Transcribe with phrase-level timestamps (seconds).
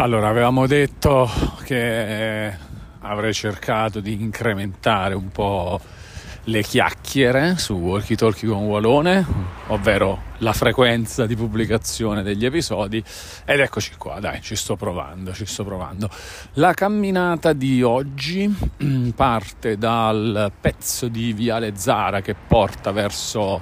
[0.00, 1.30] Allora, avevamo detto
[1.62, 2.50] che
[3.00, 5.78] avrei cercato di incrementare un po'
[6.44, 9.26] le chiacchiere su Walkie Talkie con Walone,
[9.66, 13.04] ovvero la frequenza di pubblicazione degli episodi
[13.44, 16.08] ed eccoci qua, dai, ci sto provando, ci sto provando.
[16.54, 18.50] La camminata di oggi
[19.14, 23.60] parte dal pezzo di Viale Zara che porta verso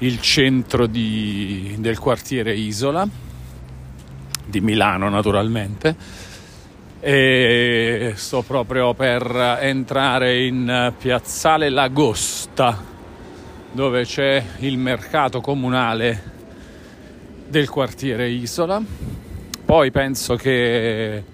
[0.00, 3.30] il centro di, del quartiere Isola
[4.46, 5.96] di Milano naturalmente.
[7.00, 12.90] E sto proprio per entrare in piazzale Lagosta
[13.72, 16.30] dove c'è il mercato comunale
[17.48, 18.80] del quartiere Isola.
[19.64, 21.24] Poi penso che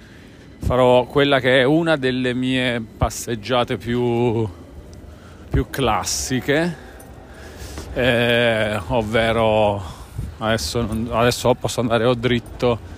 [0.59, 4.49] farò quella che è una delle mie passeggiate più,
[5.51, 6.87] più classiche.
[7.95, 9.83] Eh, ovvero
[10.39, 12.97] adesso, adesso posso andare o dritto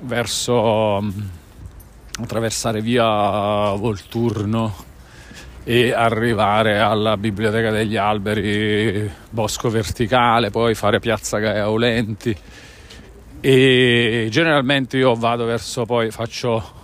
[0.00, 1.20] verso mm,
[2.22, 4.86] attraversare via Volturno
[5.64, 12.36] e arrivare alla Biblioteca degli Alberi, Bosco Verticale, poi fare Piazza Gaia Aulenti
[13.40, 16.76] e generalmente io vado verso poi faccio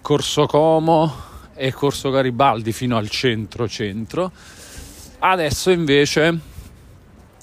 [0.00, 1.12] Corso Como
[1.54, 4.30] e Corso Garibaldi fino al centro centro.
[5.18, 6.38] Adesso invece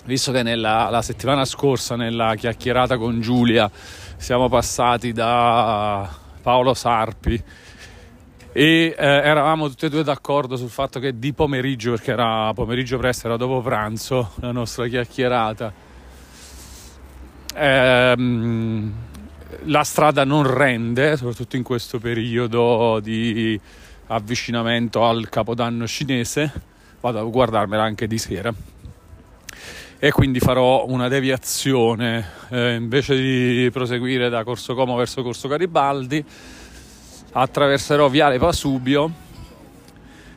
[0.06, 3.70] visto che nella, la settimana scorsa nella chiacchierata con Giulia
[4.18, 6.10] siamo passati da
[6.42, 7.42] Paolo Sarpi
[8.52, 12.98] e eh, eravamo tutti e due d'accordo sul fatto che di pomeriggio, perché era pomeriggio
[12.98, 15.74] presto, era dopo pranzo, la nostra chiacchierata,
[17.54, 18.94] ehm,
[19.64, 23.60] la strada non rende, soprattutto in questo periodo di
[24.08, 26.52] avvicinamento al capodanno cinese,
[27.02, 28.54] vado a guardarmela anche di sera
[30.06, 36.24] e quindi farò una deviazione eh, invece di proseguire da Corso Como verso Corso Garibaldi
[37.32, 39.12] attraverserò Viale Pasubio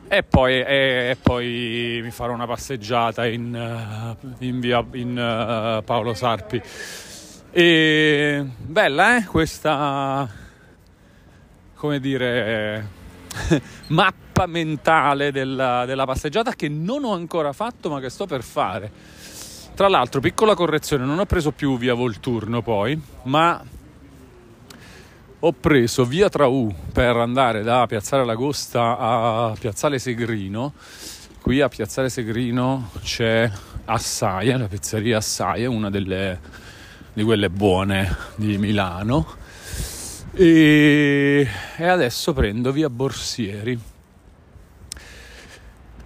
[0.07, 5.83] e poi, e, e poi mi farò una passeggiata in, eh, in via in, uh,
[5.83, 6.59] Paolo Sarpi.
[7.51, 10.27] E bella eh questa
[11.75, 12.87] come dire
[13.89, 19.18] mappa mentale della, della passeggiata che non ho ancora fatto ma che sto per fare
[19.79, 23.63] tra l'altro, piccola correzione, non ho preso più via Volturno poi, ma
[25.39, 30.73] ho preso via Trau per andare da Piazzale Lagosta a Piazzale Segrino.
[31.39, 33.49] Qui a Piazzale Segrino c'è
[33.85, 36.41] Assaia, la pizzeria Assaia, una delle,
[37.13, 39.25] di quelle buone di Milano.
[40.33, 41.47] E,
[41.77, 43.79] e adesso prendo via Borsieri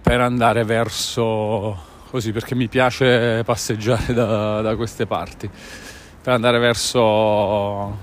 [0.00, 5.50] per andare verso così perché mi piace passeggiare da, da queste parti
[6.22, 7.98] per andare verso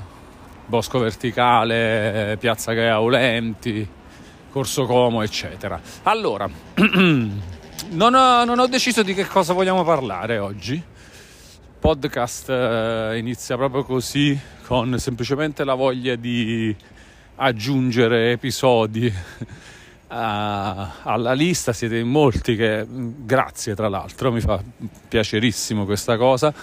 [0.66, 3.88] Bosco Verticale, Piazza Gaia Aulenti,
[4.52, 5.80] Corso Como, eccetera.
[6.04, 6.46] Allora,
[6.76, 10.84] non ho, non ho, deciso di che cosa vogliamo parlare oggi.
[11.80, 16.76] Podcast eh, inizia proprio così, con semplicemente la voglia di
[17.36, 19.12] aggiungere episodi
[20.14, 24.62] alla lista, siete in molti che, grazie tra l'altro, mi fa
[25.08, 26.54] piacerissimo questa cosa,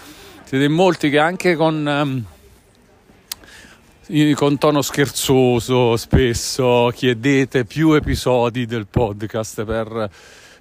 [0.45, 2.25] siete in molti che anche con,
[4.07, 10.11] um, con tono scherzoso spesso chiedete più episodi del podcast per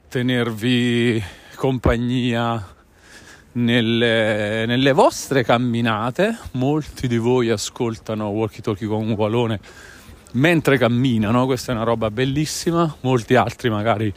[0.08, 1.22] tenervi
[1.56, 2.76] compagnia
[3.54, 9.60] nelle, nelle vostre camminate, molti di voi ascoltano Walkie Talkie con un Walone
[10.38, 14.14] mentre camminano, questa è una roba bellissima, molti altri magari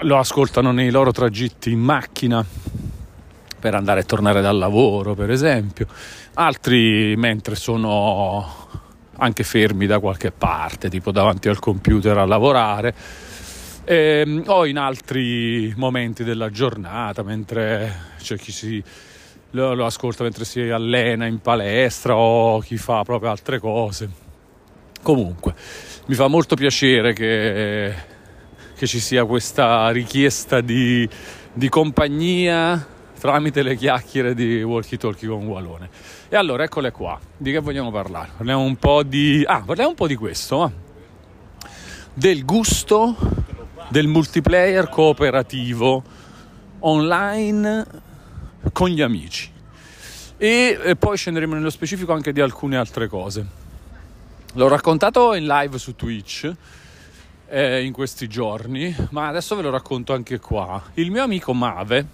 [0.00, 2.44] lo ascoltano nei loro tragitti in macchina
[3.58, 5.86] per andare e tornare dal lavoro, per esempio,
[6.34, 8.64] altri mentre sono
[9.18, 12.94] anche fermi da qualche parte, tipo davanti al computer a lavorare,
[13.84, 18.82] e, ehm, o in altri momenti della giornata, mentre c'è chi si,
[19.50, 24.24] lo, lo ascolta mentre si allena in palestra o chi fa proprio altre cose.
[25.06, 25.54] Comunque,
[26.06, 27.94] mi fa molto piacere che,
[28.74, 31.08] che ci sia questa richiesta di,
[31.52, 32.84] di, compagnia
[33.16, 35.90] tramite le chiacchiere di Walkie Talkie con Walone.
[36.28, 37.20] E allora, eccole qua.
[37.36, 38.30] Di che vogliamo parlare?
[38.36, 39.44] Parliamo un po' di...
[39.46, 40.72] Ah, parliamo un po' di questo, eh?
[42.12, 43.16] del gusto
[43.88, 46.02] del multiplayer cooperativo
[46.80, 47.86] online
[48.72, 49.48] con gli amici.
[50.36, 53.65] E poi scenderemo nello specifico anche di alcune altre cose.
[54.56, 56.50] L'ho raccontato in live su Twitch
[57.50, 60.82] eh, in questi giorni, ma adesso ve lo racconto anche qua.
[60.94, 62.06] Il mio amico Mave,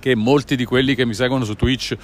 [0.00, 1.96] che molti di quelli che mi seguono su Twitch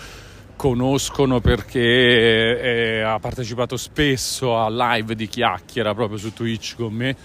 [0.54, 7.16] conoscono perché eh, ha partecipato spesso a live di chiacchiera proprio su Twitch con me,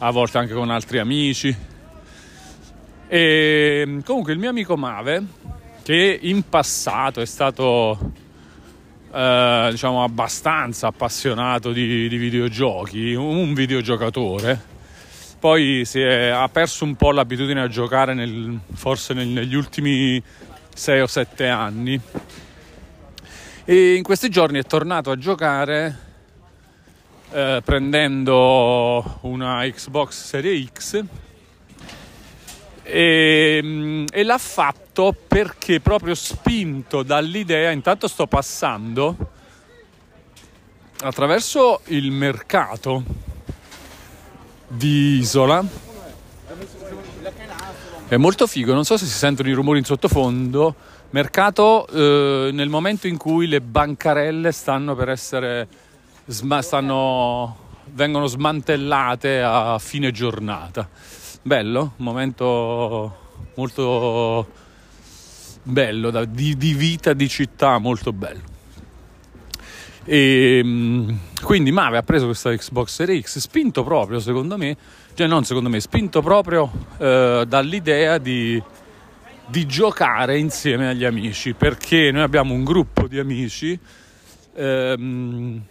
[0.00, 1.56] a volte anche con altri amici.
[3.08, 5.24] E comunque il mio amico Mave,
[5.82, 8.26] che in passato è stato
[9.12, 14.60] eh, diciamo abbastanza appassionato di, di videogiochi, un videogiocatore,
[15.38, 20.22] poi è, ha perso un po' l'abitudine a giocare nel, forse nel, negli ultimi
[20.74, 22.00] 6 o 7 anni.
[23.64, 26.06] E in questi giorni è tornato a giocare
[27.30, 31.04] eh, prendendo una Xbox Serie X
[32.82, 34.87] e, mm, e, l'ha fatto
[35.26, 39.16] perché proprio spinto dall'idea, intanto sto passando
[41.00, 43.04] attraverso il mercato
[44.66, 45.64] di Isola.
[48.08, 50.74] È molto figo, non so se si sentono i rumori in sottofondo.
[51.10, 55.68] Mercato eh, nel momento in cui le bancarelle stanno per essere
[56.24, 57.56] sma- stanno,
[57.92, 60.88] vengono smantellate a fine giornata.
[61.42, 63.16] Bello, momento
[63.54, 64.66] molto
[65.68, 68.56] bello, da, di, di vita di città molto bello.
[70.04, 74.76] E ehm, quindi Mave ha preso questa Xbox Series X spinto proprio, secondo me,
[75.14, 78.60] cioè non secondo me, spinto proprio eh, dall'idea di,
[79.46, 83.78] di, giocare insieme agli amici, perché noi abbiamo un gruppo di amici
[84.54, 85.62] ehm,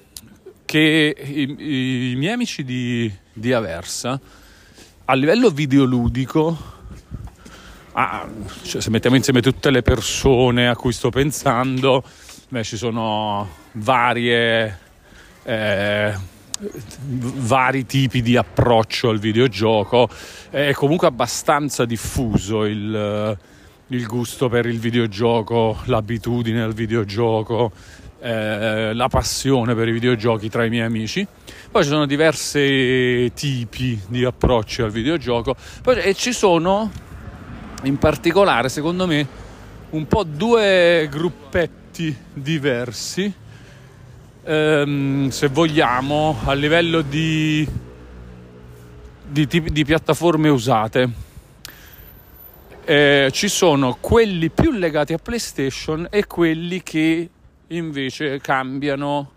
[0.66, 4.20] che i, i, miei amici di, di Aversa
[5.06, 6.76] a livello videoludico
[8.00, 8.28] Ah,
[8.62, 12.04] cioè se mettiamo insieme tutte le persone a cui sto pensando,
[12.48, 14.80] beh, ci sono varie,
[15.42, 16.14] eh,
[17.00, 20.08] vari tipi di approccio al videogioco.
[20.52, 23.36] È comunque abbastanza diffuso il,
[23.88, 27.72] il gusto per il videogioco, l'abitudine al videogioco,
[28.20, 31.26] eh, la passione per i videogiochi tra i miei amici.
[31.72, 37.06] Poi ci sono diversi tipi di approcci al videogioco Poi, e ci sono
[37.84, 39.28] in particolare, secondo me,
[39.92, 43.34] un po' due gruppetti diversi
[44.48, 47.68] ehm, se vogliamo, a livello di,
[49.28, 51.26] di, di piattaforme usate.
[52.86, 57.30] Eh, ci sono quelli più legati a PlayStation e quelli che
[57.68, 59.32] invece cambiano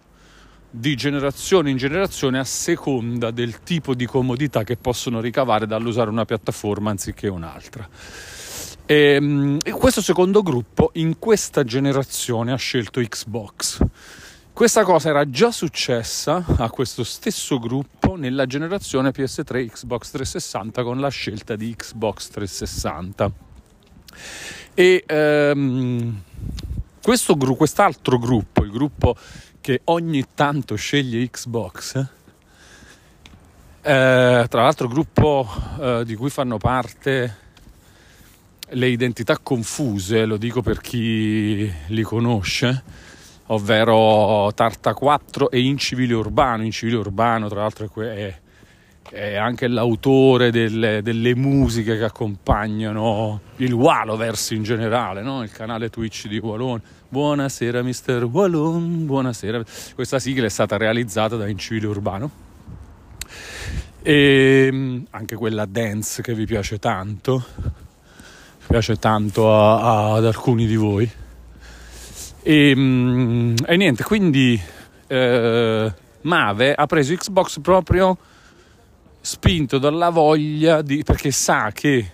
[0.71, 6.25] di generazione in generazione a seconda del tipo di comodità che possono ricavare dall'usare una
[6.25, 7.89] piattaforma anziché un'altra.
[8.87, 13.81] E, ehm, e questo secondo gruppo in questa generazione ha scelto Xbox
[14.61, 21.01] questa cosa era già successa a questo stesso gruppo nella generazione PS3 Xbox 360 con
[21.01, 23.33] la scelta di Xbox 360.
[24.75, 26.23] E ehm,
[27.01, 29.17] questo quest'altro gruppo, il gruppo
[29.61, 31.97] che ogni tanto sceglie Xbox,
[33.83, 35.49] eh, tra l'altro gruppo
[35.81, 37.49] eh, di cui fanno parte
[38.73, 42.83] le identità confuse, lo dico per chi li conosce,
[43.47, 46.63] ovvero Tarta 4 e Incivile Urbano.
[46.63, 48.39] Incivile Urbano, tra l'altro, è,
[49.11, 55.43] è anche l'autore delle, delle, musiche che accompagnano il Waloverse in generale, no?
[55.43, 56.99] il canale Twitch di Walone.
[57.13, 58.29] Buonasera, Mr.
[58.31, 59.65] Walone, buonasera.
[59.97, 62.31] Questa sigla è stata realizzata da Incivile Urbano.
[64.01, 67.45] E mm, anche quella dance che vi piace tanto,
[68.65, 71.11] piace tanto a, a, ad alcuni di voi.
[72.45, 74.61] E, mm, e niente, quindi
[75.09, 78.17] eh, Mave ha preso Xbox proprio
[79.21, 82.09] spinto dalla voglia di, perché sa che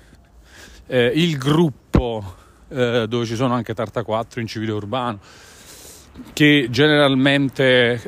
[0.87, 5.19] eh, il gruppo eh, dove ci sono anche Tarta 4 in civile urbano
[6.33, 8.03] che generalmente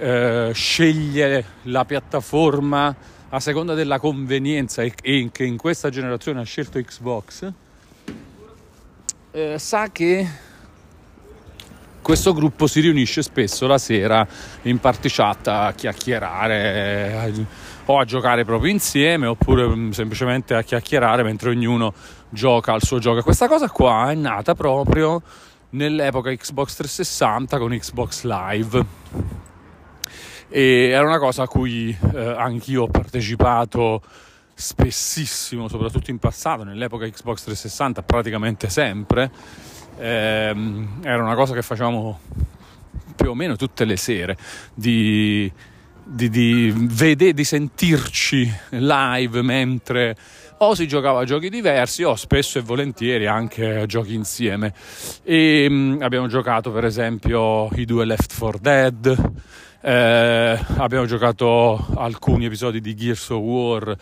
[0.49, 2.95] eh, sceglie la piattaforma
[3.29, 7.53] a seconda della convenienza e, che in questa generazione ha scelto Xbox
[9.31, 10.27] eh, sa che
[12.01, 14.27] questo gruppo si riunisce spesso la sera
[14.63, 17.47] in party chat a chiacchierare
[17.85, 21.93] o a giocare proprio insieme oppure mm, semplicemente a chiacchierare mentre ognuno
[22.31, 23.23] gioca al suo gioco.
[23.23, 25.23] Questa cosa qua è nata proprio
[25.71, 28.87] nell'epoca Xbox 360 con Xbox Live
[30.49, 34.03] e era una cosa a cui eh, anch'io ho partecipato
[34.55, 39.31] spessissimo, soprattutto in passato, nell'epoca Xbox 360 praticamente sempre
[39.99, 42.19] eh, era una cosa che facevamo
[43.15, 44.37] più o meno tutte le sere,
[44.73, 45.51] di,
[46.03, 50.17] di, di, vede, di sentirci live mentre
[50.59, 54.73] o si giocava a giochi diversi o spesso e volentieri anche a giochi insieme.
[55.23, 59.33] E, mh, mm, abbiamo giocato per esempio i due Left 4 Dead,
[59.81, 63.97] eh, abbiamo giocato alcuni episodi di Gears of War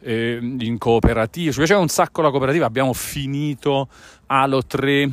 [0.00, 3.88] eh, in cooperativa, ci piaceva un sacco la cooperativa, abbiamo finito
[4.26, 5.10] Halo 3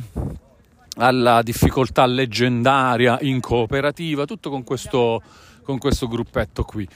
[0.96, 5.22] alla difficoltà leggendaria in cooperativa, tutto con questo,
[5.62, 6.86] con questo gruppetto qui.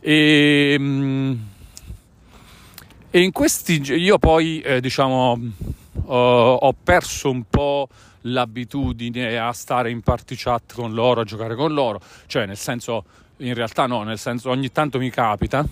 [0.00, 1.34] E, mm,
[3.16, 5.40] e in questi io poi eh, diciamo
[6.06, 7.88] ho, ho perso un po'
[8.22, 13.04] l'abitudine a stare in party chat con loro, a giocare con loro, cioè nel senso,
[13.36, 15.64] in realtà no, nel senso ogni tanto mi capita,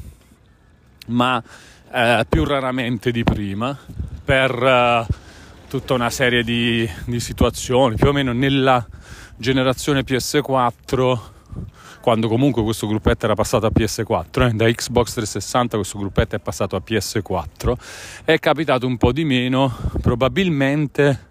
[1.06, 1.42] ma
[1.92, 3.76] eh, più raramente di prima,
[4.24, 5.06] per eh,
[5.68, 8.86] tutta una serie di, di situazioni, più o meno nella
[9.36, 11.31] generazione PS4
[12.02, 16.40] quando comunque questo gruppetto era passato a PS4, eh, da Xbox 360 questo gruppetto è
[16.40, 17.72] passato a PS4,
[18.24, 21.30] è capitato un po' di meno, probabilmente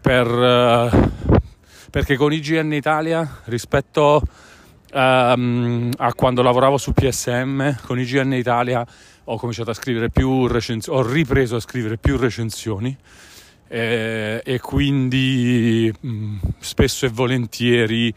[0.00, 1.10] per, uh,
[1.90, 4.22] perché con IGN Italia rispetto
[4.92, 8.84] um, a quando lavoravo su PSM, con IGN Italia
[9.24, 12.96] ho cominciato a scrivere più recensioni, ho ripreso a scrivere più recensioni
[13.68, 18.12] eh, e quindi mm, spesso e volentieri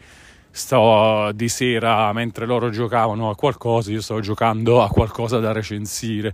[0.54, 6.32] sto di sera mentre loro giocavano a qualcosa, io stavo giocando a qualcosa da recensire.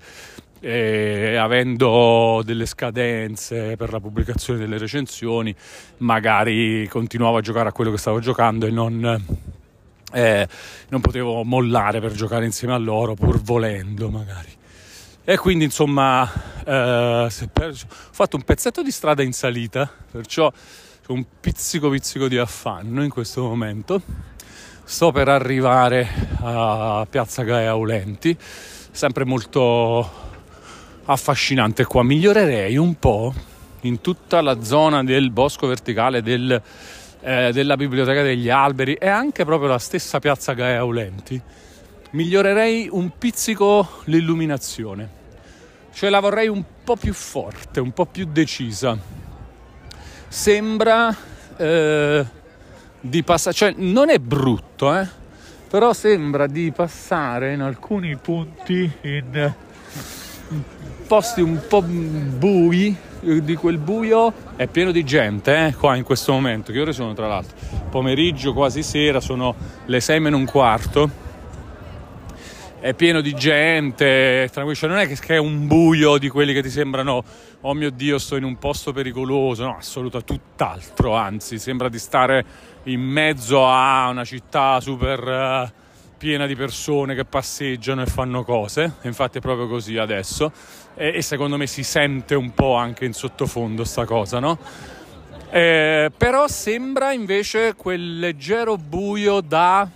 [0.62, 5.54] E avendo delle scadenze per la pubblicazione delle recensioni,
[5.98, 9.24] magari continuavo a giocare a quello che stavo giocando e non,
[10.12, 10.48] eh,
[10.90, 14.58] non potevo mollare per giocare insieme a loro, pur volendo magari.
[15.24, 16.30] E quindi insomma
[16.66, 17.72] eh, ho
[18.10, 20.52] fatto un pezzetto di strada in salita, perciò
[21.10, 24.00] un pizzico pizzico di affanno in questo momento.
[24.84, 26.08] Sto per arrivare
[26.40, 30.08] a Piazza Gaia Aulenti, sempre molto
[31.04, 32.02] affascinante qua.
[32.02, 33.32] Migliorerei un po'
[33.82, 36.60] in tutta la zona del bosco verticale del,
[37.20, 41.40] eh, della biblioteca degli alberi e anche proprio la stessa Piazza Gaia Aulenti.
[42.12, 45.08] Migliorerei un pizzico l'illuminazione,
[45.92, 49.19] cioè la vorrei un po' più forte, un po' più decisa
[50.30, 51.14] sembra
[51.56, 52.24] eh,
[53.00, 55.06] di passare, cioè non è brutto, eh,
[55.68, 59.52] però sembra di passare in alcuni punti in
[61.06, 64.32] posti un po' bui di quel buio.
[64.54, 67.56] È pieno di gente eh, qua in questo momento che ore sono tra l'altro?
[67.90, 69.54] Pomeriggio quasi sera sono
[69.86, 71.19] le 6 meno un quarto
[72.80, 76.70] è pieno di gente, cioè non è che è un buio di quelli che ti
[76.70, 77.22] sembrano,
[77.60, 82.44] oh mio Dio, sto in un posto pericoloso, no, assolutamente tutt'altro, anzi, sembra di stare
[82.84, 85.70] in mezzo a una città super uh,
[86.16, 90.50] piena di persone che passeggiano e fanno cose, infatti è proprio così adesso,
[90.94, 94.58] e, e secondo me si sente un po' anche in sottofondo sta cosa, no?
[95.50, 99.86] Eh, però sembra invece quel leggero buio da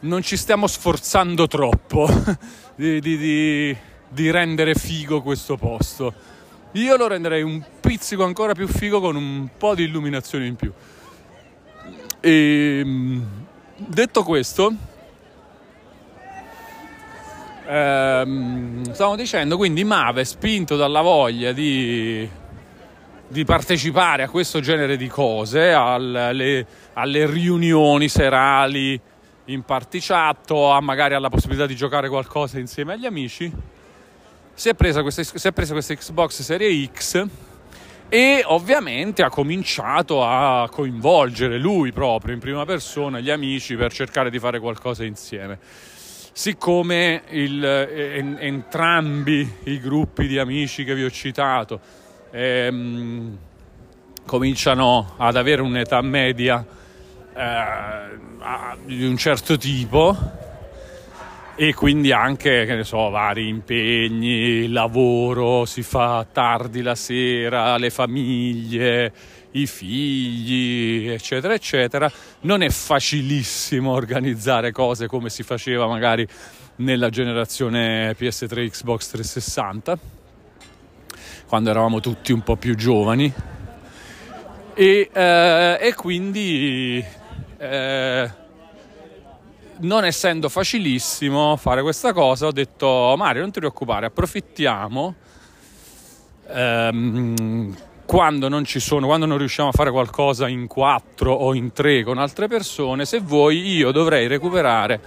[0.00, 2.08] non ci stiamo sforzando troppo
[2.74, 3.76] di, di, di,
[4.08, 6.12] di, rendere figo questo posto.
[6.72, 10.72] Io lo renderei un pizzico ancora più figo con un po' di illuminazione in più.
[12.20, 13.26] E ehm,
[13.76, 14.72] detto questo,
[17.66, 22.28] ehm, stavo dicendo quindi Mave spinto dalla voglia di,
[23.26, 29.00] di partecipare a questo genere di cose, alle, alle riunioni serali
[29.52, 33.52] in particciato, ha magari la possibilità di giocare qualcosa insieme agli amici.
[34.54, 37.26] Si è, presa questa, si è presa questa Xbox Serie X
[38.08, 44.30] e ovviamente ha cominciato a coinvolgere lui proprio in prima persona gli amici per cercare
[44.30, 45.58] di fare qualcosa insieme.
[46.32, 51.80] Siccome il, en, entrambi i gruppi di amici che vi ho citato
[52.30, 53.38] ehm,
[54.26, 56.64] cominciano ad avere un'età media
[57.34, 58.18] eh,
[58.84, 60.16] di un certo tipo
[61.62, 67.90] e quindi anche, che ne so, vari impegni, lavoro, si fa tardi la sera, le
[67.90, 69.12] famiglie,
[69.50, 72.10] i figli, eccetera, eccetera.
[72.40, 76.26] Non è facilissimo organizzare cose come si faceva magari
[76.76, 79.98] nella generazione PS3 Xbox 360,
[81.46, 83.30] quando eravamo tutti un po' più giovani.
[84.72, 87.04] E, eh, e quindi
[87.60, 88.30] eh,
[89.80, 95.14] non essendo facilissimo fare questa cosa, ho detto Mario, non ti preoccupare, approfittiamo.
[96.48, 97.76] Ehm,
[98.06, 102.02] quando non ci sono, quando non riusciamo a fare qualcosa in quattro o in tre
[102.02, 105.00] con altre persone, se vuoi io dovrei recuperare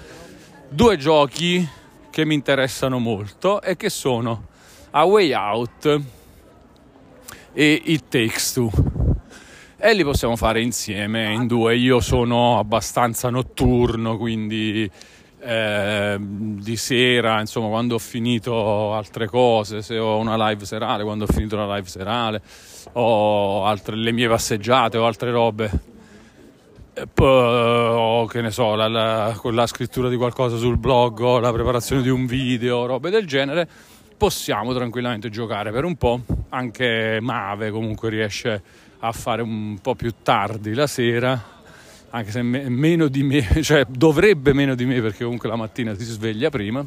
[0.69, 1.67] due giochi
[2.09, 4.47] che mi interessano molto e che sono
[4.91, 6.01] A Way Out
[7.51, 9.02] e It Takes Two
[9.85, 11.75] e li possiamo fare insieme in due.
[11.75, 14.89] Io sono abbastanza notturno, quindi
[15.41, 21.25] eh, di sera, insomma, quando ho finito altre cose, se ho una live serale, quando
[21.25, 22.41] ho finito la live serale,
[22.93, 25.69] o altre, le mie passeggiate o altre robe.
[27.19, 32.01] O che ne so, la, la, la scrittura di qualcosa sul blog o la preparazione
[32.01, 33.67] di un video, robe del genere,
[34.15, 36.21] possiamo tranquillamente giocare per un po'.
[36.49, 38.61] Anche Mave comunque riesce
[39.05, 41.51] a fare un po' più tardi la sera
[42.15, 45.93] anche se me, meno di me, cioè dovrebbe meno di me perché comunque la mattina
[45.95, 46.85] si sveglia prima.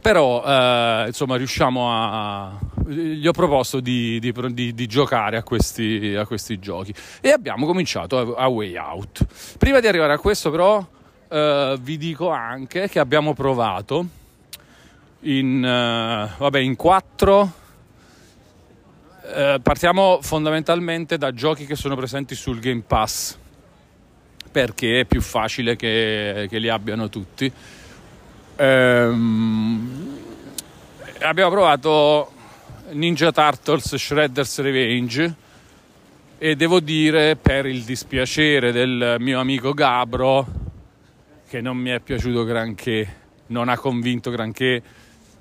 [0.00, 2.58] Però eh, insomma riusciamo a...
[2.86, 7.66] gli ho proposto di, di, di, di giocare a questi, a questi, giochi e abbiamo
[7.66, 9.56] cominciato a, a, Way Out.
[9.56, 10.84] Prima di arrivare a questo però
[11.28, 14.06] eh, vi dico anche che abbiamo provato
[15.20, 17.64] in, eh, vabbè, in quattro
[19.34, 23.36] eh, partiamo fondamentalmente da giochi che sono presenti sul Game Pass
[24.50, 27.52] perché è più facile che, che li abbiano tutti.
[28.56, 30.18] Ehm,
[31.20, 32.32] abbiamo provato
[32.92, 35.34] Ninja Turtles Shredder's Revenge
[36.38, 40.46] e devo dire per il dispiacere del mio amico Gabro
[41.48, 43.14] che non mi è piaciuto granché,
[43.48, 44.82] non ha convinto granché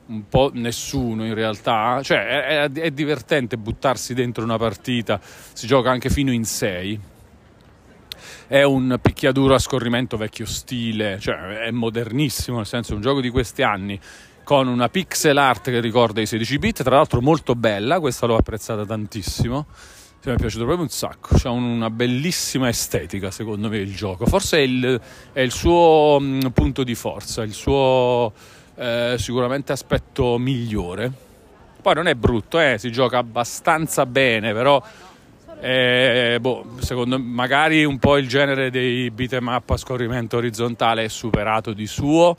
[0.07, 5.89] un po' nessuno in realtà, cioè è, è divertente buttarsi dentro una partita, si gioca
[5.89, 7.13] anche fino in 6
[8.47, 13.21] è un picchiaduro a scorrimento vecchio stile, cioè è modernissimo, nel senso è un gioco
[13.21, 13.99] di questi anni
[14.43, 18.35] con una pixel art che ricorda i 16 bit, tra l'altro molto bella, questa l'ho
[18.35, 19.65] apprezzata tantissimo.
[20.23, 24.57] mi è piaciuto proprio un sacco, c'è una bellissima estetica secondo me il gioco, forse
[24.57, 25.01] è il,
[25.33, 28.31] è il suo mm, punto di forza, il suo
[28.75, 31.11] eh, sicuramente aspetto migliore.
[31.81, 34.81] Poi non è brutto, eh, si gioca abbastanza bene, però
[35.61, 41.07] eh, boh, secondo magari un po' il genere dei beat'em up a scorrimento orizzontale è
[41.07, 42.35] superato di suo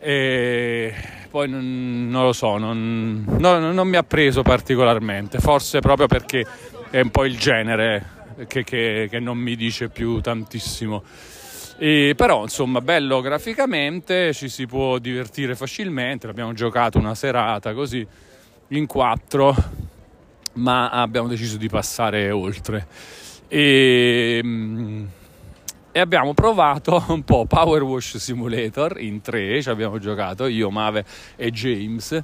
[0.00, 0.92] e
[1.30, 6.46] poi non, non lo so, non, non, non, mi ha preso particolarmente, forse proprio perché
[6.90, 8.04] è un po' il genere
[8.46, 11.02] che, che, che non mi dice più tantissimo.
[11.76, 18.06] E però insomma bello graficamente, ci si può divertire facilmente, l'abbiamo giocato una serata così
[18.68, 19.54] in quattro
[20.54, 22.86] ma abbiamo deciso di passare oltre.
[23.48, 25.04] E, mm,
[25.92, 31.04] e abbiamo provato un po' Power Wash Simulator in tre, ci abbiamo giocato io, Mave
[31.36, 32.20] e James.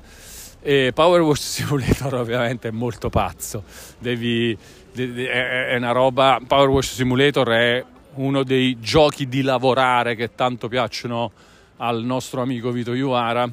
[0.62, 3.64] E Power Wash Simulator ovviamente è molto pazzo,
[3.98, 4.56] Devi,
[4.94, 11.32] è una roba, Power Wash Simulator è uno dei giochi di lavorare che tanto piacciono
[11.76, 13.50] al nostro amico Vito Iuara.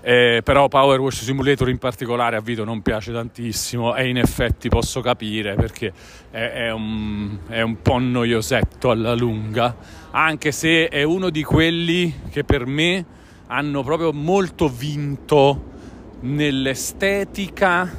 [0.00, 4.68] Eh, però Power Wash Simulator in particolare a Vito non piace tantissimo e in effetti
[4.68, 5.92] posso capire perché
[6.30, 9.74] è, è, un, è un po' noiosetto alla lunga,
[10.12, 13.04] anche se è uno di quelli che per me
[13.48, 15.74] hanno proprio molto vinto
[16.20, 17.90] nell'estetica,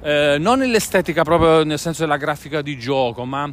[0.00, 3.52] eh, non nell'estetica proprio nel senso della grafica di gioco, ma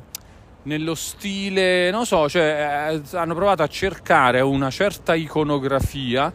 [0.67, 6.31] nello stile, non so, cioè eh, hanno provato a cercare una certa iconografia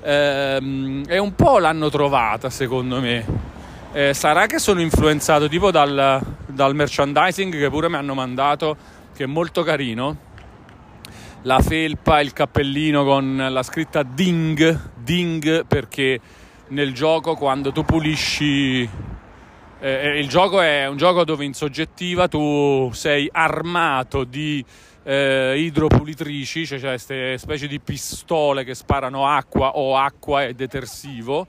[0.00, 3.50] ehm, e un po' l'hanno trovata secondo me.
[3.92, 8.76] Eh, sarà che sono influenzato tipo dal, dal merchandising che pure mi hanno mandato,
[9.14, 10.30] che è molto carino.
[11.42, 16.20] La felpa, il cappellino con la scritta Ding, Ding perché
[16.68, 18.88] nel gioco quando tu pulisci
[19.82, 24.64] eh, eh il gioco è un gioco dove in soggettiva tu sei armato di
[25.02, 31.46] eh, idropulitrici, cioè queste specie di pistole che sparano acqua o acqua e detersivo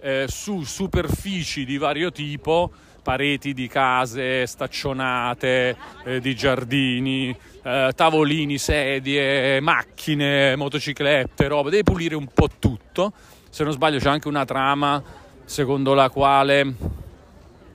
[0.00, 2.70] eh, su superfici di vario tipo,
[3.02, 12.14] pareti di case staccionate, eh, di giardini, eh, tavolini, sedie, macchine, motociclette, roba, devi pulire
[12.14, 13.12] un po' tutto.
[13.48, 15.02] Se non sbaglio c'è anche una trama
[15.44, 17.02] secondo la quale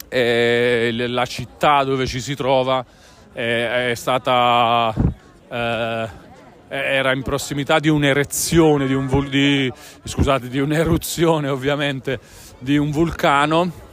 [0.10, 2.84] eh, la città dove ci si trova
[3.32, 4.94] è stata
[5.50, 6.28] eh,
[6.70, 9.72] era in prossimità di un'erezione, di, un di,
[10.04, 12.20] scusate, di un'eruzione ovviamente
[12.60, 13.88] di un vulcano.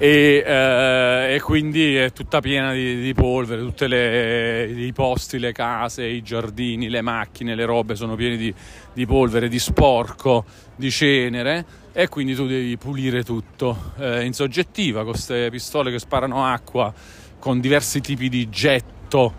[0.00, 6.04] E, eh, e, quindi è tutta piena di, di polvere, tutti i posti, le case,
[6.04, 8.54] i giardini, le macchine, le robe sono pieni
[8.92, 10.44] di, polvere, di sporco,
[10.78, 15.98] di cenere e quindi tu devi pulire tutto eh, in soggettiva con queste pistole che
[15.98, 16.94] sparano acqua
[17.38, 19.34] con diversi tipi di getto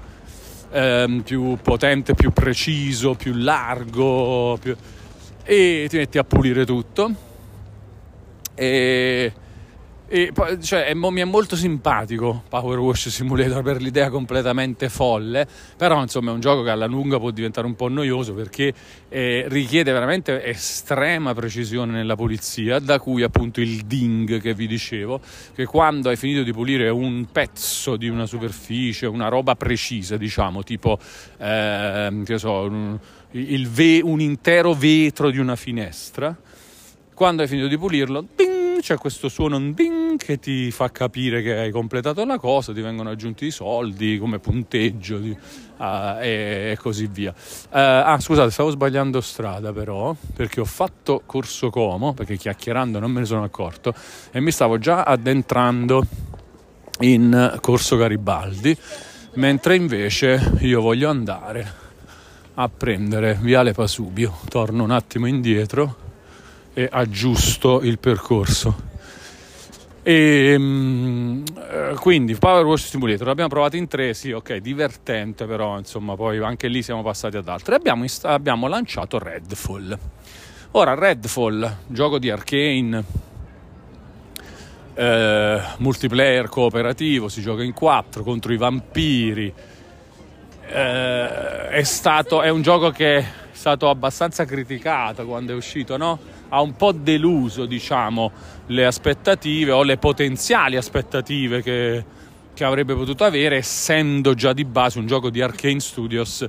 [0.72, 4.58] ehm, più potente, più preciso, più largo.
[4.62, 4.76] Più...
[5.44, 7.28] e ti metti a pulire tutto
[8.60, 9.32] e
[10.12, 16.02] e cioè, è, mi è molto simpatico Power Wash Simulator per l'idea completamente folle, però
[16.02, 18.74] insomma è un gioco che alla lunga può diventare un po' noioso perché
[19.08, 25.22] eh, richiede veramente estrema precisione nella pulizia, da cui appunto il ding che vi dicevo,
[25.54, 30.64] che quando hai finito di pulire un pezzo di una superficie, una roba precisa, diciamo,
[30.64, 30.98] tipo,
[31.38, 32.98] eh, che so, un,
[33.32, 36.36] ve- un intero vetro di una finestra,
[37.14, 38.49] quando hai finito di pulirlo, ding,
[38.82, 43.10] c'è questo suono ding che ti fa capire che hai completato la cosa, ti vengono
[43.10, 45.84] aggiunti i soldi come punteggio di, uh,
[46.20, 47.32] e, e, così via.
[47.32, 53.12] Uh, ah, scusate, stavo sbagliando strada però, perché ho fatto Corso Como, perché chiacchierando non
[53.12, 53.94] me ne sono accorto,
[54.32, 56.04] e mi stavo già addentrando
[57.02, 58.78] in Corso Garibaldi,
[59.36, 61.88] mentre invece io voglio andare
[62.56, 64.38] a prendere Viale Pasubio.
[64.50, 65.99] Torno un attimo indietro
[66.80, 68.88] e aggiusto il percorso.
[70.02, 75.78] E, mm, eh, quindi Power Wash Simulator l'abbiamo provato in tre, sì, ok, divertente, però
[75.78, 77.76] insomma, poi anche lì siamo passati ad altro.
[77.76, 79.98] Abbiamo, abbiamo lanciato Redfall.
[80.72, 83.04] Ora, Redfall, gioco di Arcane,
[84.94, 89.54] eh, multiplayer cooperativo, si gioca in quattro contro i vampiri.
[90.66, 96.39] Eh, è, stato, è un gioco che è stato abbastanza criticato quando è uscito, no?
[96.50, 98.32] Ha un po' deluso diciamo,
[98.68, 102.04] le aspettative o le potenziali aspettative che,
[102.54, 106.46] che, avrebbe potuto avere essendo già di base un gioco di Arkane Studios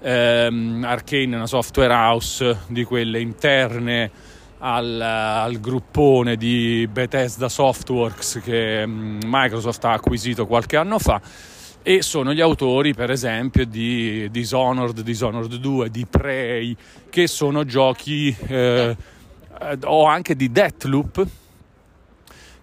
[0.00, 4.10] ehm, Arkane è una software house di quelle interne
[4.58, 11.20] al, al, gruppone di Bethesda Softworks che mm, Microsoft ha acquisito qualche anno fa
[11.82, 16.76] e sono gli autori per esempio di Dishonored, Dishonored 2, di Prey
[17.08, 18.96] che sono giochi eh,
[19.60, 21.26] eh, o anche di Deathloop,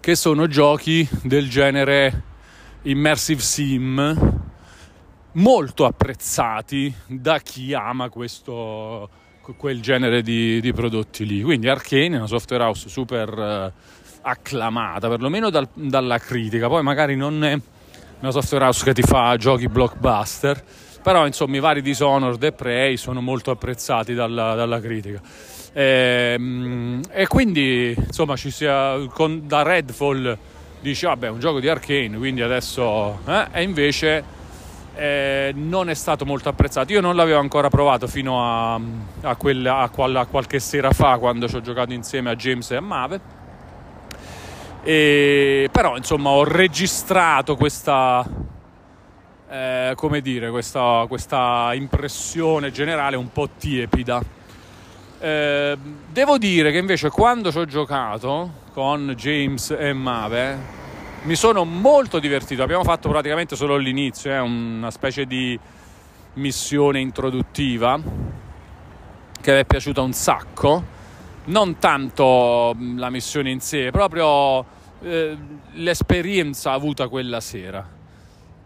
[0.00, 2.22] che sono giochi del genere
[2.82, 4.46] immersive sim
[5.32, 9.08] molto apprezzati da chi ama questo,
[9.56, 11.42] quel genere di, di prodotti lì.
[11.42, 13.72] Quindi Arkane è una software house super uh,
[14.22, 17.58] acclamata, perlomeno dal, dalla critica, poi magari non è
[18.20, 20.62] una software house che ti fa giochi blockbuster,
[21.02, 25.20] però insomma i vari Dishonored e Prey sono molto apprezzati dalla, dalla critica.
[25.78, 30.36] E, ehm, e, quindi insomma ci sia con, da Redfall
[30.80, 33.46] dice vabbè è un gioco di Arkane quindi adesso eh?
[33.52, 34.24] e invece
[34.96, 36.92] eh, non è stato molto apprezzato.
[36.92, 38.80] Io non l'avevo ancora provato fino a,
[39.20, 42.68] a, quella, a, qual, a qualche sera fa quando ci ho giocato insieme a James
[42.72, 43.20] e a Mave.
[44.82, 48.26] E, però insomma ho registrato questa
[49.48, 54.37] eh, come dire questa, questa impressione generale un po' tiepida
[55.20, 55.76] eh,
[56.10, 60.76] devo dire che invece quando ci ho giocato con James e Mave
[61.22, 62.62] mi sono molto divertito.
[62.62, 65.58] Abbiamo fatto praticamente solo l'inizio, eh, una specie di
[66.34, 67.98] missione introduttiva
[69.40, 70.96] che mi è piaciuta un sacco.
[71.46, 74.64] Non tanto la missione in sé, proprio
[75.00, 75.36] eh,
[75.72, 77.97] l'esperienza avuta quella sera.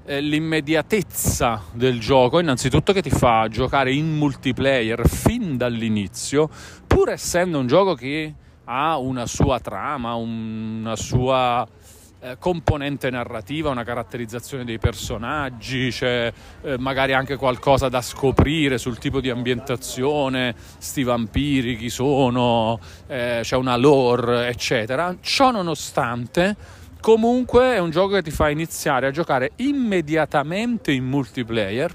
[0.05, 6.51] Eh, l'immediatezza del gioco, innanzitutto che ti fa giocare in multiplayer fin dall'inizio,
[6.89, 8.35] pur essendo un gioco che
[8.65, 11.65] ha una sua trama, una sua
[12.19, 18.99] eh, componente narrativa, una caratterizzazione dei personaggi, c'è eh, magari anche qualcosa da scoprire sul
[18.99, 25.15] tipo di ambientazione, sti vampiri, chi sono, eh, c'è una lore, eccetera.
[25.21, 26.57] Ciò nonostante
[27.03, 31.93] Comunque è un gioco che ti fa iniziare a giocare immediatamente in multiplayer,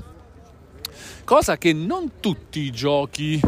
[1.24, 3.40] cosa che non tutti i giochi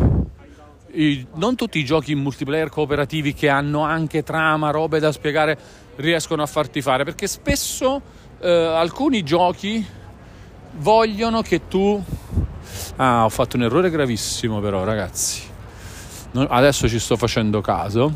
[0.91, 5.58] i, non tutti i giochi in multiplayer cooperativi che hanno anche trama, robe da spiegare,
[5.98, 8.02] riescono a farti fare, perché spesso
[8.39, 9.86] eh, alcuni giochi
[10.78, 12.02] vogliono che tu...
[12.95, 15.41] Ah, ho fatto un errore gravissimo però, ragazzi.
[16.32, 18.13] Adesso ci sto facendo caso.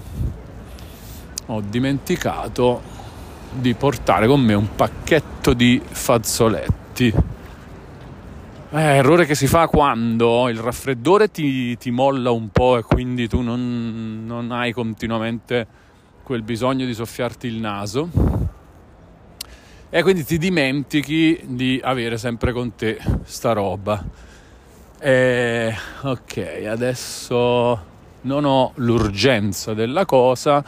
[1.48, 3.02] Ho dimenticato
[3.56, 7.14] di portare con me un pacchetto di fazzoletti.
[8.72, 13.28] Eh, errore che si fa quando il raffreddore ti, ti molla un po' e quindi
[13.28, 15.68] tu non, non hai continuamente
[16.24, 18.10] quel bisogno di soffiarti il naso
[19.96, 24.04] e quindi ti dimentichi di avere sempre con te sta roba.
[25.00, 27.86] E, ok, adesso
[28.22, 30.66] non ho l'urgenza della cosa,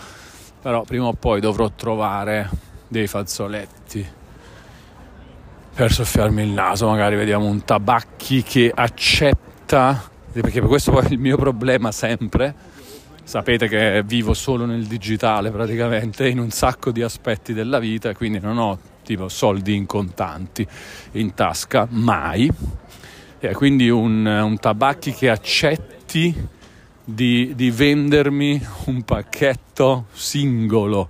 [0.62, 4.06] però prima o poi dovrò trovare dei fazzoletti.
[5.76, 11.38] Per soffiarmi il naso, magari vediamo un tabacchi che accetta, perché questo è il mio
[11.38, 12.54] problema sempre,
[13.24, 18.39] sapete che vivo solo nel digitale praticamente in un sacco di aspetti della vita quindi
[18.39, 20.67] non ho tipo soldi in contanti
[21.13, 22.50] in tasca mai.
[23.39, 26.34] E quindi un, un tabacchi che accetti
[27.04, 31.10] di, di vendermi un pacchetto singolo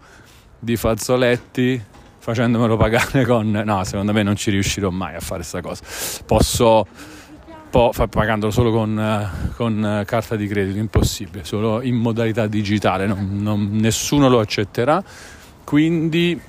[0.66, 1.80] di fazzoletti
[2.18, 3.52] facendomelo pagare con...
[3.52, 5.84] No, secondo me non ci riuscirò mai a fare questa cosa.
[6.26, 6.88] Posso
[7.70, 13.70] po- pagandolo solo con, con, carta di credito, impossibile, solo in modalità digitale, non, non,
[13.74, 15.04] nessuno lo accetterà,
[15.64, 16.42] quindi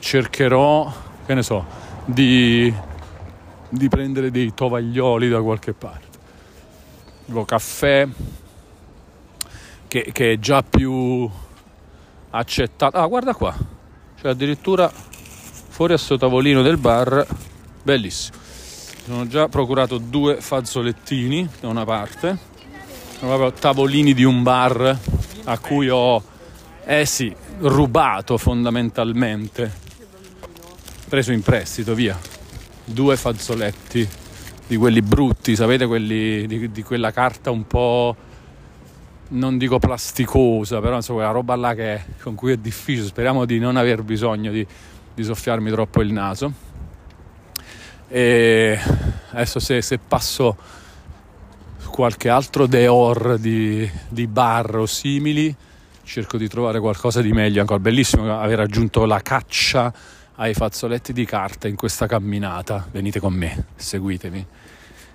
[0.00, 0.92] cercherò,
[1.24, 1.64] che ne so,
[2.04, 2.72] di,
[3.70, 6.18] di prendere dei tovaglioli da qualche parte,
[7.24, 8.06] tipo caffè,
[9.88, 11.30] che, che è già più
[12.36, 12.96] accettato.
[12.96, 13.54] Ah, guarda qua,
[14.20, 17.26] cioè addirittura fuori a sto tavolino del bar,
[17.82, 18.38] bellissimo.
[19.04, 22.38] Sono già procurato due fazzolettini da una parte,
[23.18, 24.98] sono proprio tavolini di un bar
[25.44, 26.22] a cui ho,
[26.84, 29.70] eh sì, rubato fondamentalmente,
[31.08, 32.18] preso in prestito, via,
[32.84, 34.08] due fazzoletti
[34.66, 38.16] di quelli brutti, sapete, quelli di, di quella carta un po'
[39.28, 43.58] non dico plasticosa, però insomma quella roba là che, con cui è difficile, speriamo di
[43.58, 44.66] non aver bisogno di,
[45.14, 46.52] di soffiarmi troppo il naso.
[48.08, 48.78] E
[49.30, 50.56] adesso se, se passo
[51.90, 55.54] qualche altro deor di, di bar o simili
[56.04, 57.80] cerco di trovare qualcosa di meglio ancora.
[57.80, 59.92] Bellissimo aver aggiunto la caccia
[60.36, 62.86] ai fazzoletti di carta in questa camminata.
[62.90, 64.46] Venite con me seguitemi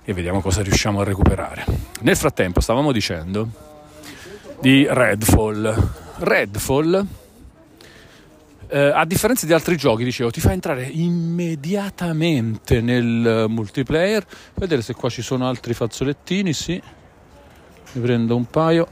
[0.04, 1.65] e vediamo cosa riusciamo a recuperare.
[2.02, 3.69] Nel frattempo stavamo dicendo
[4.62, 7.08] di Redfall Redfall
[8.74, 14.26] eh, a differenza di altri giochi, dicevo, ti fa entrare immediatamente nel multiplayer.
[14.54, 16.82] Vedere se qua ci sono altri fazzolettini, sì.
[17.91, 18.88] Ne prendo un paio.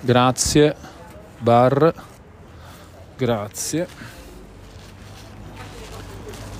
[0.00, 0.74] Grazie.
[1.38, 1.94] Bar.
[3.16, 3.86] Grazie.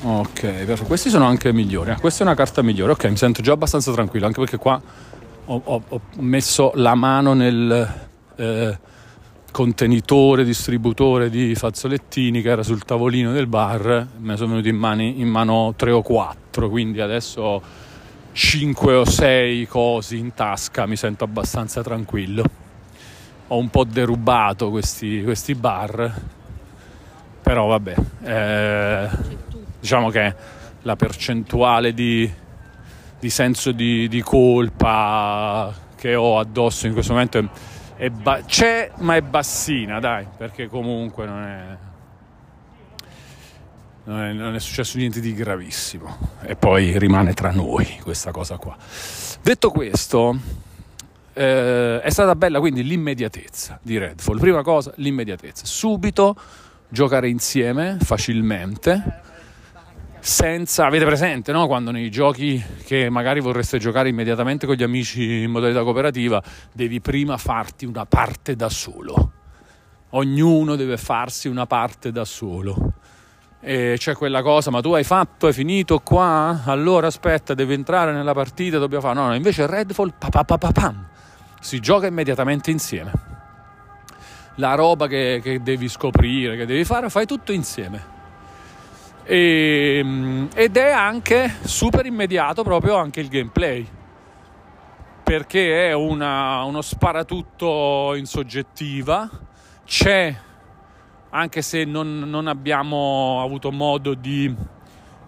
[0.02, 0.84] Ok.
[0.86, 1.90] Questi sono anche migliori.
[1.90, 2.92] Ah, questa è una carta migliore.
[2.92, 4.80] Ok, mi sento già abbastanza tranquillo, anche perché qua
[5.46, 8.00] ho, ho, messo la mano nel...
[8.36, 8.78] Eh,
[9.54, 15.20] contenitore, distributore di fazzolettini che era sul tavolino del bar, me sono venuti in, mani,
[15.20, 17.62] in mano tre o quattro, quindi adesso ho
[18.32, 22.44] cinque o sei cosi in tasca, mi sento abbastanza tranquillo.
[23.46, 26.12] Ho un po' derubato questi, questi bar,
[27.40, 29.08] però vabbè, eh,
[29.78, 30.34] diciamo che
[30.82, 32.28] la percentuale di,
[33.24, 37.48] di senso di, di colpa che ho addosso in questo momento
[37.96, 41.76] è ba- c'è ma è bassina, dai, perché comunque non è,
[44.04, 48.58] non è, non è successo niente di gravissimo e poi rimane tra noi questa cosa
[48.58, 48.76] qua.
[49.40, 50.38] Detto questo,
[51.32, 54.38] eh, è stata bella quindi l'immediatezza di Redfall.
[54.38, 55.64] Prima cosa, l'immediatezza.
[55.64, 56.36] Subito
[56.90, 59.22] giocare insieme facilmente
[60.24, 61.66] senza, avete presente, no?
[61.66, 67.02] quando nei giochi che magari vorreste giocare immediatamente con gli amici in modalità cooperativa, devi
[67.02, 69.32] prima farti una parte da solo.
[70.10, 72.94] Ognuno deve farsi una parte da solo.
[73.60, 76.62] E c'è quella cosa, ma tu hai fatto, hai finito qua?
[76.64, 79.14] Allora aspetta, devi entrare nella partita, dobbiamo fare.
[79.16, 81.06] No, no, invece Redfall, papapapapam,
[81.60, 83.12] si gioca immediatamente insieme.
[84.54, 88.13] La roba che, che devi scoprire, che devi fare, fai tutto insieme
[89.24, 93.86] e, ehm, ed è anche super immediato proprio anche il gameplay.
[95.22, 99.28] Perché è una, uno sparatutto in soggettiva.
[99.86, 100.34] C'è
[101.30, 104.54] anche se non, non abbiamo avuto modo di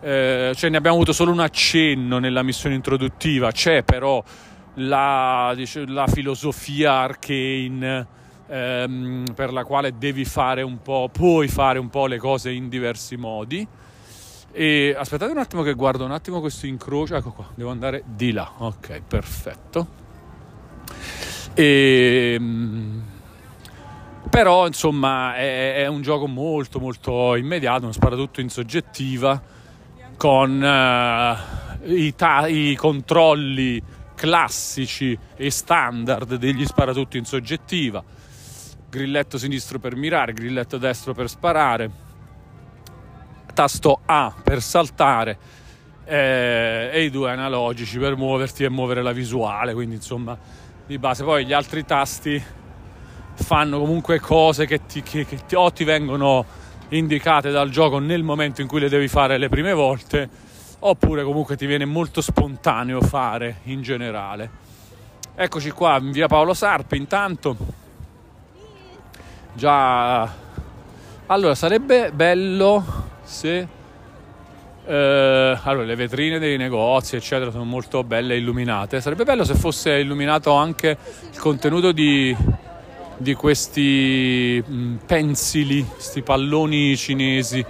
[0.01, 3.51] eh, cioè ne abbiamo avuto solo un accenno nella missione introduttiva.
[3.51, 4.23] C'è però
[4.75, 8.07] la, dice, la filosofia arcane
[8.47, 12.69] ehm, per la quale devi fare un po' puoi fare un po' le cose in
[12.69, 13.67] diversi modi
[14.59, 17.15] e aspettate un attimo che guardo un attimo questo incrocio.
[17.15, 18.51] Ecco qua, devo andare di là.
[18.57, 19.87] Ok, perfetto.
[21.53, 23.03] E, ehm,
[24.31, 29.43] però insomma è, è, un gioco molto molto immediato, uno sparatutto in soggettiva
[30.17, 33.83] con uh, i, ta- i, controlli
[34.15, 38.03] classici e standard degli sparatutto in soggettiva.
[38.89, 42.06] Grilletto sinistro per mirare, grilletto destro per sparare
[43.57, 45.39] tasto A per saltare
[46.05, 50.37] eh, e i due analogici per muoverti e muovere la visuale, quindi insomma
[50.87, 51.25] di base.
[51.25, 52.41] Poi gli altri tasti
[53.33, 56.45] fanno comunque cose che, ti, che, che ti, o ti vengono
[56.91, 60.29] indicate dal gioco nel momento in cui le devi fare le prime volte
[60.79, 64.51] oppure comunque ti viene molto spontaneo fare in generale.
[65.35, 67.57] Eccoci qua in via Paolo Sarpi intanto.
[69.55, 70.45] Già...
[71.29, 73.69] Allora, sarebbe bello se...
[74.89, 79.01] Eh, allora, le vetrine dei negozi, eccetera, sono molto belle e illuminate.
[79.01, 80.97] Sarebbe bello se fosse illuminato anche
[81.31, 82.35] il contenuto di,
[83.17, 87.65] di questi mm, pensili, questi palloni cinesi.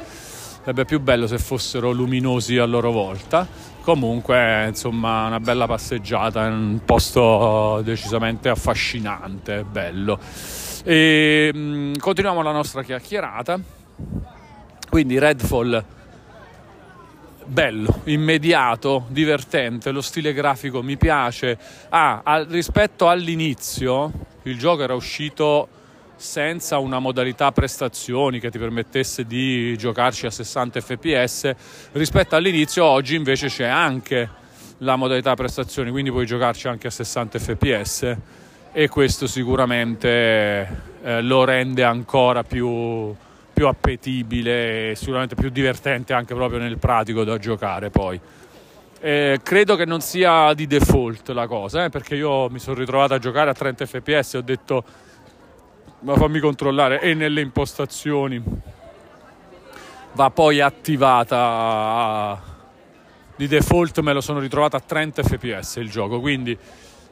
[0.61, 6.53] Sarebbe più bello se fossero luminosi a loro volta comunque insomma una bella passeggiata in
[6.55, 10.19] un posto decisamente affascinante bello
[10.83, 13.61] e mm, continuiamo la nostra chiacchierata
[14.97, 15.85] quindi Redfall
[17.45, 21.59] bello, immediato, divertente, lo stile grafico mi piace.
[21.91, 24.11] Ah, al, rispetto all'inizio,
[24.45, 25.69] il gioco era uscito
[26.17, 31.51] senza una modalità prestazioni che ti permettesse di giocarci a 60 fps
[31.93, 34.27] rispetto all'inizio oggi invece c'è anche
[34.79, 38.17] la modalità prestazioni quindi puoi giocarci anche a 60 fps
[38.73, 43.15] e questo sicuramente eh, lo rende ancora più,
[43.57, 48.21] più appetibile e sicuramente più divertente anche proprio nel pratico da giocare poi.
[49.01, 53.15] Eh, credo che non sia di default la cosa eh, perché io mi sono ritrovato
[53.15, 54.85] a giocare a 30 fps e ho detto
[56.01, 58.43] ma fammi controllare, e nelle impostazioni
[60.13, 62.43] va poi attivata
[63.37, 66.57] di default me lo sono ritrovato a 30 fps il gioco quindi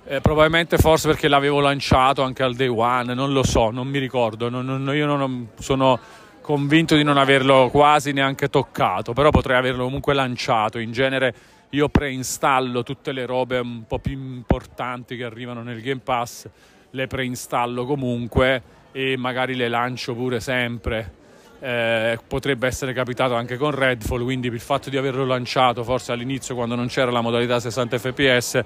[0.07, 3.99] eh, probabilmente forse perché l'avevo lanciato anche al day one non lo so non mi
[3.99, 5.99] ricordo non, non, io non sono
[6.45, 11.35] convinto di non averlo quasi neanche toccato però potrei averlo comunque lanciato in genere
[11.71, 16.47] io preinstallo tutte le robe un po' più importanti che arrivano nel Game Pass
[16.91, 21.23] le preinstallo comunque e magari le lancio pure sempre.
[21.59, 26.55] Eh, potrebbe essere capitato anche con Redfall, quindi il fatto di averlo lanciato forse all'inizio
[26.55, 28.61] quando non c'era la modalità 60 fps,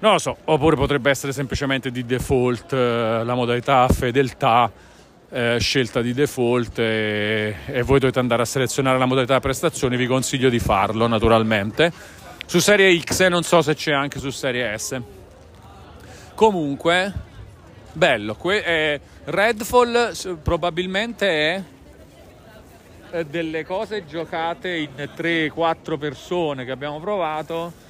[0.00, 4.70] non lo so, oppure potrebbe essere semplicemente di default eh, la modalità fedeltà
[5.30, 10.06] eh, scelta di default e, e, voi dovete andare a selezionare la modalità prestazioni, vi
[10.06, 11.92] consiglio di farlo naturalmente.
[12.46, 15.00] Su serie X non so se c'è anche su serie S.
[16.34, 17.12] Comunque,
[17.92, 18.34] bello.
[18.36, 20.12] Que- eh, Redfall
[20.42, 21.64] probabilmente
[23.10, 27.84] è delle cose giocate in 3-4 persone che abbiamo provato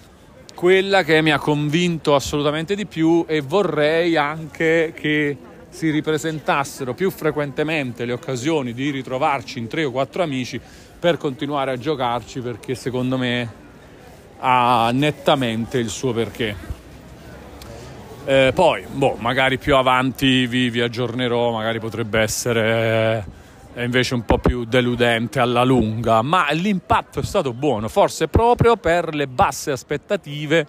[0.55, 5.37] quella che mi ha convinto assolutamente di più e vorrei anche che
[5.77, 10.59] si ripresentassero più frequentemente le occasioni di ritrovarci in 3 o 4 amici
[10.99, 13.53] per continuare a giocarci perché secondo me
[14.39, 16.57] ha nettamente il suo perché.
[18.25, 23.27] Eh, poi, boh, magari più avanti vi, vi, aggiornerò, magari potrebbe essere
[23.75, 28.79] eh, invece un po' più deludente alla lunga, ma l'impatto è stato buono, forse proprio
[28.79, 30.67] per le basse aspettative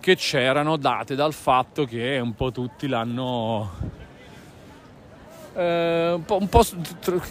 [0.00, 3.99] che c'erano date dal fatto che un po' tutti l'hanno
[5.60, 6.64] eh, un, po', un po'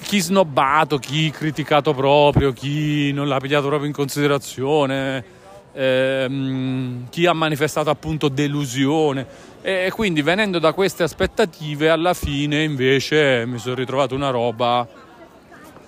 [0.04, 5.38] chi snobbato, chi criticato proprio, chi non l'ha pigliato proprio in considerazione
[5.74, 9.26] ehm, chi ha manifestato appunto delusione
[9.62, 14.88] e quindi venendo da queste aspettative alla fine invece mi sono ritrovato una roba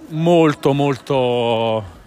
[0.09, 1.99] molto molto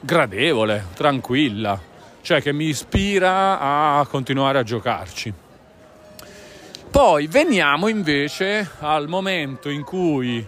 [0.00, 1.78] gradevole, tranquilla,
[2.22, 3.58] cioè che mi ispira
[3.98, 5.49] a continuare a giocarci.
[6.90, 10.44] Poi veniamo invece al momento in cui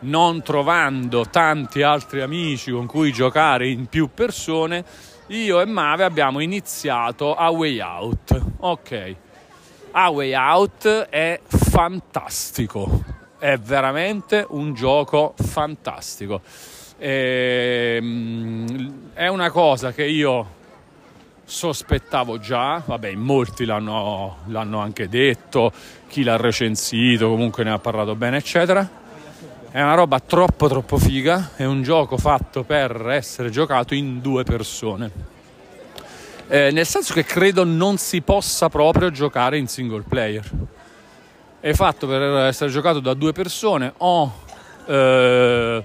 [0.00, 4.82] non trovando tanti altri amici con cui giocare in più persone,
[5.26, 8.42] io e Mave abbiamo iniziato A Way Out.
[8.60, 9.14] Ok,
[9.90, 13.04] A Way Out è fantastico,
[13.38, 16.40] è veramente un gioco fantastico.
[16.96, 20.62] E, ehm, è una cosa che io
[21.44, 25.72] sospettavo già, vabbè, molti l'hanno, l'hanno anche detto,
[26.08, 29.02] chi l'ha recensito comunque ne ha parlato bene, eccetera
[29.74, 34.44] è una roba troppo troppo figa, è un gioco fatto per essere giocato in due
[34.44, 35.10] persone.
[36.46, 40.48] Eh, nel senso che credo non si possa proprio giocare in single player.
[41.58, 44.32] È fatto per essere giocato da due persone o
[44.86, 45.84] eh,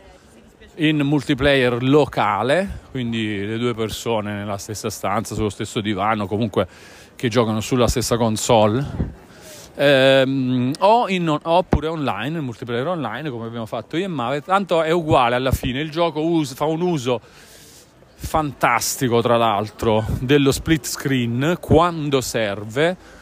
[0.80, 6.68] in multiplayer locale, quindi le due persone nella stessa stanza, sullo stesso divano, comunque
[7.16, 9.18] che giocano sulla stessa console.
[9.76, 14.82] Ehm, o in, oppure online, il multiplayer online come abbiamo fatto io e Mave, tanto
[14.82, 17.20] è uguale alla fine, il gioco us- fa un uso
[18.16, 23.18] fantastico tra l'altro dello split screen quando serve.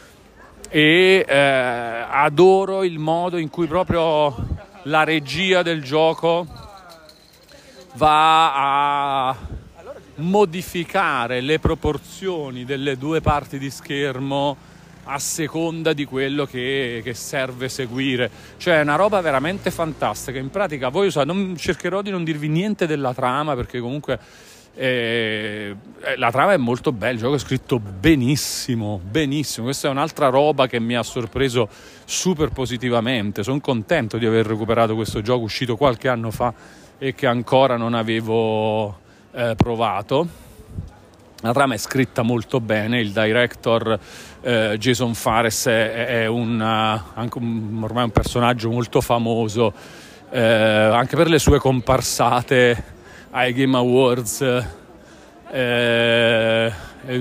[0.70, 4.36] E eh, adoro il modo in cui proprio
[4.84, 6.66] la regia del gioco
[7.98, 9.36] va a
[10.16, 14.56] modificare le proporzioni delle due parti di schermo
[15.10, 18.30] a seconda di quello che, che, serve seguire.
[18.58, 20.38] Cioè è una roba veramente fantastica.
[20.38, 24.20] In pratica voi usate, non, cercherò di non dirvi niente della trama perché comunque
[24.76, 29.66] eh, eh, la trama è molto bella, il gioco è scritto benissimo, benissimo.
[29.66, 31.68] Questa è un'altra roba che mi ha sorpreso
[32.06, 33.44] super positivamente.
[33.44, 36.54] Sono contento di aver recuperato questo gioco uscito qualche anno fa
[37.00, 39.00] e che ancora non avevo
[39.32, 40.46] eh, provato.
[41.42, 44.00] La trama è scritta molto bene, il director
[44.42, 49.72] eh, Jason Fares è, è un, uh, un, ormai un personaggio molto famoso,
[50.32, 52.84] eh, anche per le sue comparsate
[53.30, 54.66] ai Game Awards,
[55.52, 56.72] eh,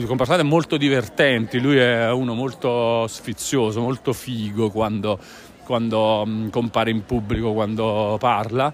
[0.06, 5.18] comparsate molto divertenti, lui è uno molto sfizioso, molto figo quando,
[5.62, 8.72] quando um, compare in pubblico, quando parla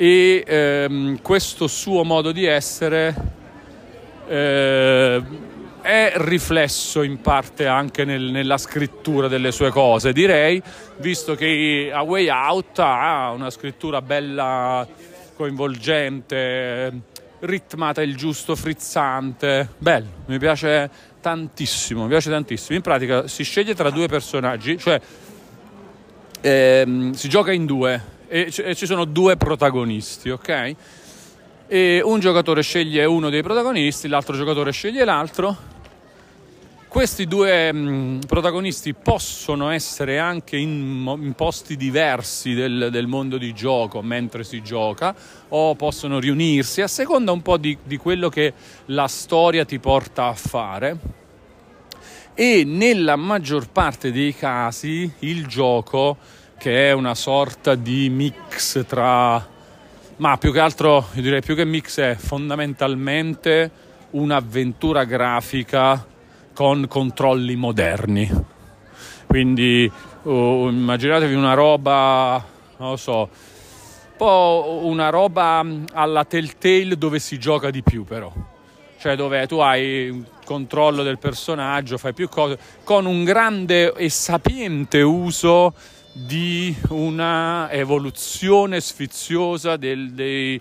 [0.00, 3.12] e ehm, questo suo modo di essere
[4.28, 5.22] eh,
[5.80, 10.62] è riflesso in parte anche nel, nella scrittura delle sue cose, direi,
[10.98, 14.86] visto che A Way Out ha una scrittura bella,
[15.34, 17.00] coinvolgente,
[17.40, 20.88] ritmata il giusto, frizzante, bello, mi piace
[21.20, 22.76] tantissimo, mi piace tantissimo.
[22.76, 25.00] In pratica si sceglie tra due personaggi, cioè
[26.40, 30.76] ehm, si gioca in due e, c- e ci sono due protagonisti, ok?
[31.70, 35.76] e un giocatore sceglie uno dei protagonisti, l'altro giocatore sceglie l'altro.
[36.88, 43.36] Questi due mh, mm, protagonisti possono essere anche in, in posti diversi del, del, mondo
[43.36, 45.14] di gioco mentre si gioca
[45.48, 48.54] o possono riunirsi a seconda un po' di, di quello che
[48.86, 50.96] la storia ti porta a fare
[52.32, 56.16] e nella maggior parte dei casi il gioco
[56.58, 59.56] che è una sorta di mix tra
[60.18, 63.70] ma più che altro, io direi più che mix è fondamentalmente
[64.10, 66.04] un'avventura grafica
[66.52, 68.28] con controlli moderni.
[69.26, 69.90] Quindi
[70.22, 70.30] uh,
[70.68, 72.44] immaginatevi una roba,
[72.78, 73.28] non lo so,
[74.16, 78.32] po' una roba alla Telltale dove si gioca di più però.
[78.98, 84.08] Cioè dove tu hai un controllo del personaggio, fai più cose, con un grande e
[84.08, 85.72] sapiente uso
[86.24, 90.60] di una evoluzione sfiziosa del, dei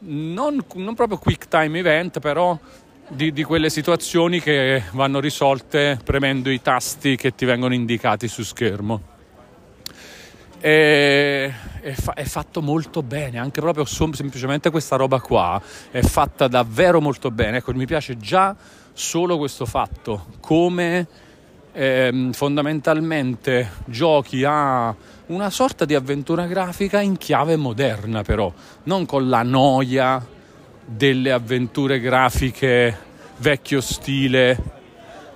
[0.00, 2.58] non, non, proprio quick time event, però
[3.08, 8.42] di, di, quelle situazioni che vanno risolte premendo i tasti che ti vengono indicati su
[8.42, 9.18] schermo.
[10.58, 15.60] E, è, fa, è, fatto molto bene, anche proprio semplicemente questa roba qua
[15.90, 17.58] è fatta davvero molto bene.
[17.58, 18.56] Ecco, mi piace già
[18.92, 21.06] solo questo fatto, come
[21.72, 24.94] eh, fondamentalmente giochi a
[25.26, 28.52] una sorta di avventura grafica in chiave moderna però,
[28.84, 30.24] non con la noia
[30.84, 34.58] delle avventure grafiche vecchio stile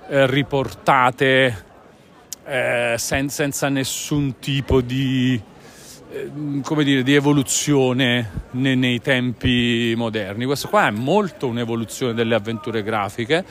[0.07, 1.63] eh, riportate
[2.45, 5.41] eh, sen- senza nessun tipo di,
[6.11, 6.31] eh,
[6.61, 10.45] come dire, di evoluzione nei-, nei tempi moderni.
[10.45, 13.43] Questo qua è molto un'evoluzione delle avventure grafiche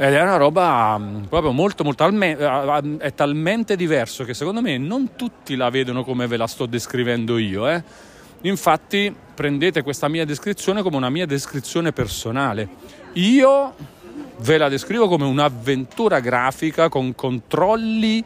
[0.00, 5.16] ed è una roba mm, proprio molto, molto, è talmente diverso che secondo me non
[5.16, 7.68] tutti la vedono come ve la sto descrivendo io.
[7.68, 7.82] Eh?
[8.42, 12.68] Infatti prendete questa mia descrizione come una mia descrizione personale.
[13.14, 13.74] Io
[14.36, 18.24] ve la descrivo come un'avventura grafica con controlli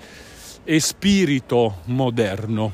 [0.65, 2.71] e spirito moderno.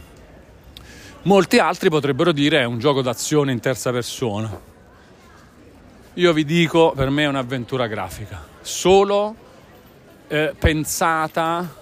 [1.22, 4.60] Molti altri potrebbero dire è un gioco d'azione in terza persona.
[6.14, 9.34] Io vi dico, per me è un'avventura grafica, solo
[10.28, 11.76] eh, pensata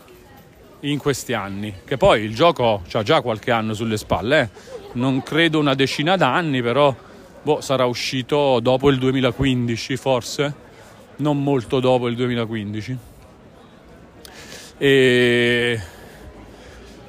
[0.80, 4.48] in questi anni, che poi il gioco ha già qualche anno sulle spalle, eh.
[4.92, 6.94] non credo una decina d'anni, però
[7.42, 10.54] boh, sarà uscito dopo il 2015 forse,
[11.16, 12.98] non molto dopo il 2015.
[14.78, 15.80] E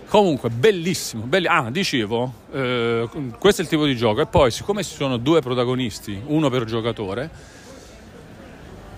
[0.08, 1.24] Comunque, bellissimo.
[1.24, 4.22] Belli- ah, dicevo, eh, questo è il tipo di gioco.
[4.22, 7.30] E poi, siccome ci sono due protagonisti, uno per giocatore,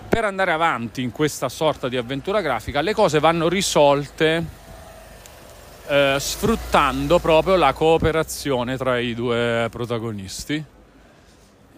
[0.10, 4.43] per andare avanti in questa sorta di avventura grafica, le cose vanno risolte
[5.88, 10.64] eh, sfruttando proprio la cooperazione tra i due protagonisti.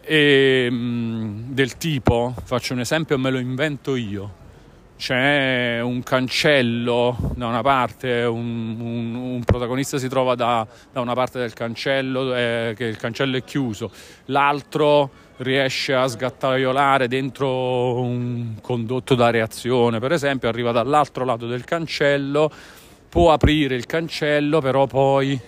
[0.04, 4.40] E, mh, mm, del tipo, faccio un esempio, me lo invento io
[5.02, 11.16] c'è un cancello da una parte, un, un, un protagonista si trova da, da, una
[11.16, 13.92] parte del cancello, eh, che il cancello è chiuso,
[14.26, 15.10] l'altro
[15.42, 22.52] riesce a sgattaiolare dentro un condotto da reazione, per esempio, arriva dall'altro lato del cancello,
[23.10, 25.40] può aprire il cancello, però poi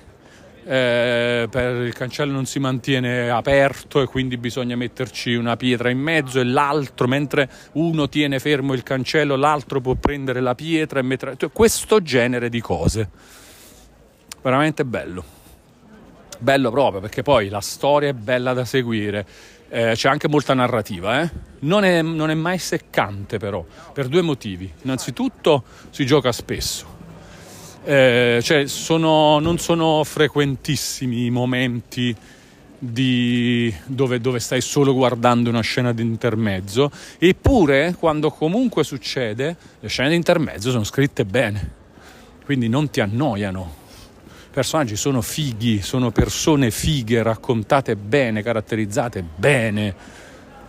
[0.66, 6.00] eh, per il cancello non si mantiene aperto e quindi bisogna metterci una pietra in
[6.00, 11.04] mezzo e l'altro, mentre uno tiene fermo il cancello, l'altro può prendere la pietra e
[11.04, 11.36] mettere...
[11.38, 13.10] Cioè, questo genere di cose.
[14.42, 15.42] Veramente bello.
[16.40, 19.26] Bello proprio perché poi la storia è bella da seguire.
[19.76, 21.30] Eh, c'è anche molta narrativa, eh?
[21.62, 24.72] non, è, non è mai seccante però, per due motivi.
[24.84, 26.86] Innanzitutto si gioca spesso,
[27.84, 32.16] eh, cioè sono, non sono frequentissimi i momenti
[32.78, 40.10] dove, dove, stai solo guardando una scena di intermezzo, eppure quando comunque succede, le scene
[40.10, 41.72] di intermezzo sono scritte bene,
[42.46, 43.82] quindi non ti annoiano.
[44.54, 49.96] Personaggi sono fighi, sono persone fighe, raccontate bene, caratterizzate bene.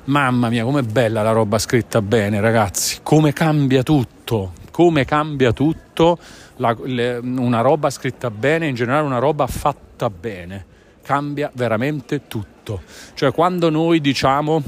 [0.05, 6.19] Mamma mia, com'è bella la roba scritta bene, ragazzi, come cambia tutto, come cambia tutto
[6.57, 10.65] la, le, una roba scritta bene, in generale una roba fatta bene,
[11.03, 12.81] cambia veramente tutto.
[13.13, 14.63] Cioè quando noi diciamo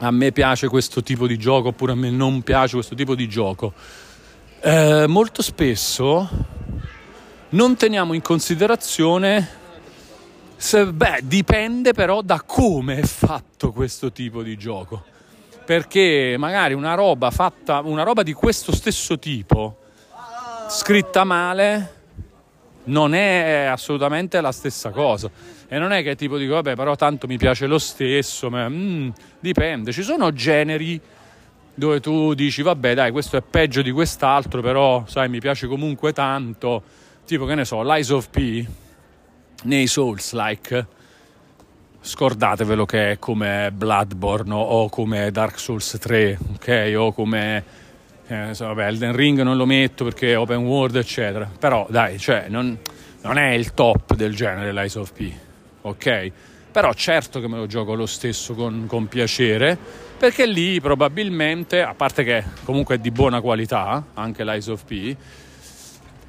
[0.00, 3.28] a me piace questo tipo di gioco oppure a me non piace questo tipo di
[3.28, 3.74] gioco,
[4.62, 6.49] eh, molto spesso
[7.50, 9.58] non teniamo in considerazione
[10.56, 15.04] se, beh, dipende però da come è fatto questo tipo di gioco.
[15.64, 19.78] Perché magari una roba fatta, una roba di questo stesso tipo,
[20.68, 21.98] scritta male
[22.84, 25.30] non è assolutamente la stessa cosa.
[25.66, 29.08] E non è che tipo dico, vabbè, però tanto mi piace lo stesso, ma mm,
[29.38, 29.92] dipende.
[29.92, 31.00] Ci sono generi
[31.74, 36.12] dove tu dici, vabbè, dai, questo è peggio di quest'altro, però, sai, mi piace comunque
[36.12, 36.82] tanto.
[37.30, 38.66] Tipo, che ne so, l'Eyes of P
[39.62, 40.86] nei Souls-like.
[42.00, 46.92] Scordatevelo che è come Bloodborne o come Dark Souls 3, ok?
[46.96, 47.64] O come
[48.26, 51.48] eh, so, vabbè, Elden Ring non lo metto perché è open world, eccetera.
[51.56, 52.76] Però dai, cioè, non,
[53.22, 55.32] non è il top del genere l'Ice of P,
[55.82, 56.32] ok?
[56.72, 59.78] Però certo che me lo gioco lo stesso con, con piacere,
[60.18, 65.16] perché lì probabilmente, a parte che comunque è di buona qualità, anche l'Ice of P,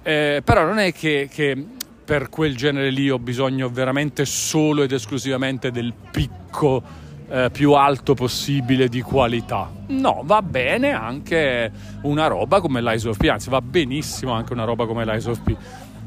[0.04, 1.66] eh, però non è che, che
[2.04, 6.82] per quel genere lì ho bisogno veramente solo ed esclusivamente del picco
[7.30, 9.72] eh, più alto possibile di qualità.
[9.88, 11.72] No, va bene anche
[12.02, 15.40] una roba come l'Eyes of P, anzi va benissimo anche una roba come l'Eyes of
[15.42, 15.56] P.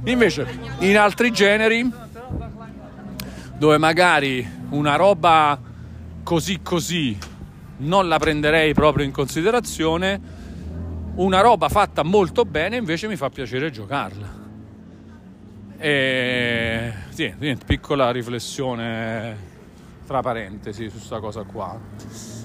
[0.04, 0.46] Invece
[0.80, 1.90] in altri generi
[3.56, 5.58] dove magari una roba
[6.22, 7.16] così così
[7.76, 10.20] non la prenderei proprio in considerazione,
[11.16, 14.42] una roba fatta molto bene invece mi fa piacere giocarla.
[15.78, 17.34] E sì,
[17.64, 19.52] piccola riflessione
[20.06, 21.78] tra parentesi su questa cosa qua.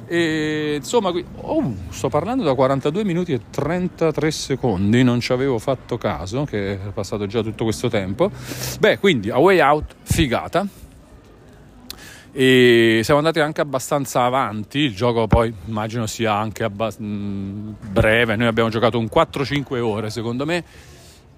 [0.06, 1.12] E, insomma,
[1.42, 6.74] oh, sto parlando da 42 minuti e 33 secondi, non ci avevo fatto caso, che
[6.74, 8.32] è passato già tutto questo tempo.
[8.80, 10.68] Beh, quindi A Way Out, figata.
[12.32, 18.46] E siamo andati anche abbastanza avanti, il gioco poi immagino sia anche abbast- breve, noi
[18.46, 20.64] abbiamo giocato un 4-5 ore secondo me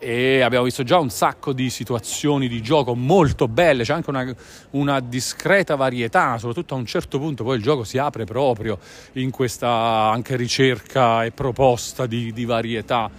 [0.04, 4.36] e abbiamo visto già un sacco di situazioni di gioco molto belle, c'è anche una,
[4.72, 8.80] una, discreta varietà, soprattutto a un certo punto poi il gioco si apre proprio
[9.14, 13.10] in questa anche ricerca e proposta di, di varietà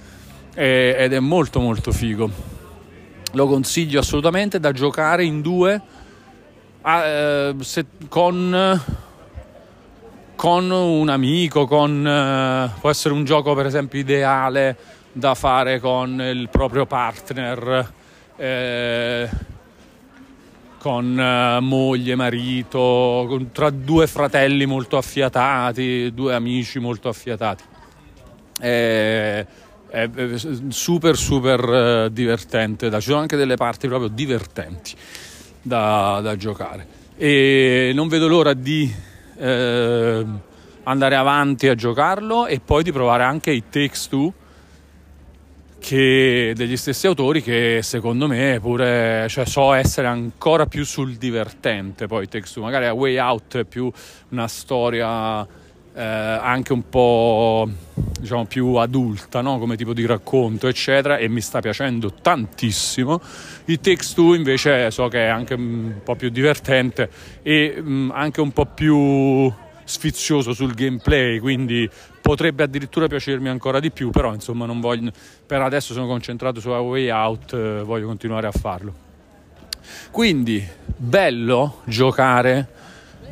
[0.55, 2.29] e, ed è molto molto figo.
[3.35, 5.81] Lo consiglio assolutamente da giocare in due
[6.85, 8.81] eh, se, con,
[10.35, 14.77] con un amico, con, eh, può essere un gioco per esempio ideale
[15.13, 17.93] da fare con il proprio partner,
[18.37, 19.29] eh,
[20.79, 27.65] con eh, moglie, marito, con, tra due fratelli molto affiatati, due amici molto affiatati.
[28.59, 29.47] È,
[29.89, 30.11] è
[30.69, 34.97] super super eh, divertente, ci sono anche delle parti proprio divertenti
[35.63, 36.87] da, da giocare.
[37.17, 38.93] E non vedo l'ora di
[39.39, 40.27] eh,
[40.83, 44.33] andare avanti a giocarlo e poi di provare anche i Takes Two
[45.79, 52.07] che degli stessi autori che secondo me pure cioè, so essere ancora più sul divertente
[52.07, 52.63] poi Takes Two.
[52.63, 53.91] Magari a Way Out è più
[54.29, 55.43] una storia
[55.95, 57.69] eh, anche un po'
[58.23, 59.59] diciamo più adulta no?
[59.59, 63.21] come tipo di racconto eccetera e mi sta piacendo tantissimo
[63.65, 67.11] il Takes Two invece so che è anche un po' più divertente
[67.43, 69.53] e mh, mm, anche un po' più
[69.85, 71.89] sfizioso sul gameplay, quindi
[72.21, 75.11] potrebbe addirittura piacermi ancora di più, però insomma non voglio,
[75.45, 78.95] per adesso sono concentrato su Way Out, eh, voglio continuare a farlo.
[80.11, 80.67] Quindi
[80.97, 82.69] bello giocare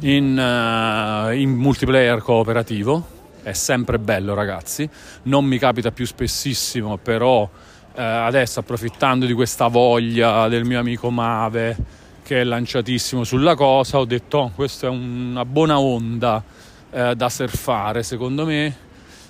[0.01, 4.89] in, uh, in multiplayer cooperativo, è sempre bello ragazzi,
[5.25, 7.49] non mi capita più spessissimo, però
[7.95, 11.77] eh, adesso approfittando di questa voglia del mio amico Mave
[12.23, 16.43] che è lanciatissimo sulla cosa, ho detto oh, questa è una buona onda
[16.91, 18.89] eh, da surfare secondo me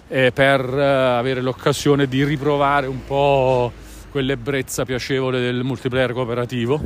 [0.08, 3.72] eh, per avere l'occasione di riprovare un po'
[4.10, 6.80] quell'ebbrezza piacevole del multiplayer cooperativo.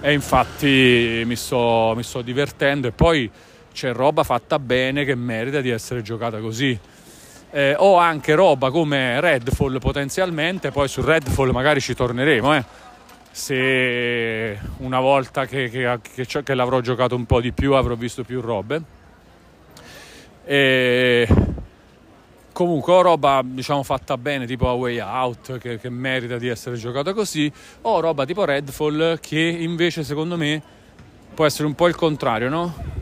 [0.00, 2.86] E infatti mi sto, mi sto divertendo.
[2.86, 3.30] E poi
[3.72, 6.78] c'è roba fatta bene che merita di essere giocata così.
[7.50, 12.64] Eh, ho anche roba come Redfall potenzialmente, poi su Redfall magari ci torneremo, eh.
[13.30, 18.24] se una volta che, che, che, che, l'avrò giocato un po' di più avrò visto
[18.24, 18.82] più robe.
[20.44, 21.28] E
[22.52, 26.76] comunque ho roba diciamo fatta bene tipo A Way Out che, che merita di essere
[26.76, 27.50] giocata così
[27.82, 30.62] o roba tipo Redfall che invece secondo me
[31.34, 33.01] può essere un po' il contrario no?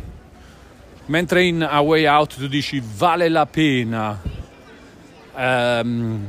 [1.11, 4.19] Mentre in A Way Out tu dici vale la pena
[5.37, 6.29] ehm,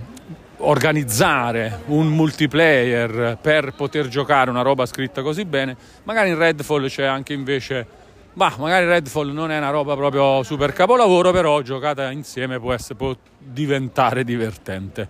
[0.57, 7.05] organizzare un multiplayer per poter giocare una roba scritta così bene magari in Redfall c'è
[7.05, 7.99] anche invece
[8.33, 12.95] ma magari Redfall non è una roba proprio super capolavoro, però giocata insieme può, essere,
[12.95, 15.05] può diventare divertente.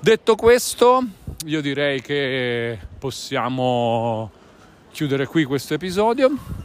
[0.00, 1.04] Detto questo,
[1.44, 4.30] io direi che possiamo
[4.92, 6.61] chiudere qui questo episodio.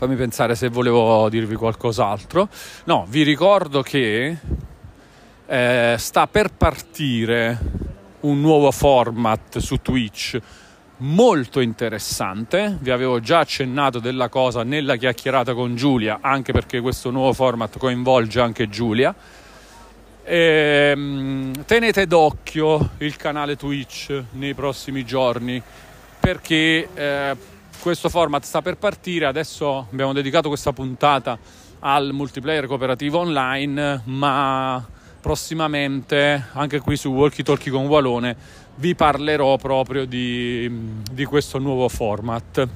[0.00, 2.48] Fammi pensare se volevo dirvi qualcos'altro.
[2.84, 4.34] No, vi ricordo che
[5.46, 7.58] eh, sta per partire
[8.20, 10.40] un nuovo format su Twitch
[10.96, 12.78] molto interessante.
[12.80, 17.76] Vi avevo già accennato della cosa nella chiacchierata con Giulia, anche perché questo nuovo format
[17.76, 19.14] coinvolge anche Giulia.
[20.24, 25.62] Ehm, tenete d'occhio il canale Twitch nei prossimi giorni
[26.18, 29.26] perché eh, questo format sta per partire.
[29.26, 31.38] Adesso abbiamo dedicato questa puntata
[31.80, 34.86] al multiplayer cooperativo online, ma
[35.20, 38.36] prossimamente anche qui su Walkie Talkie con Walone
[38.76, 40.70] vi parlerò proprio di,
[41.10, 42.68] di questo nuovo format.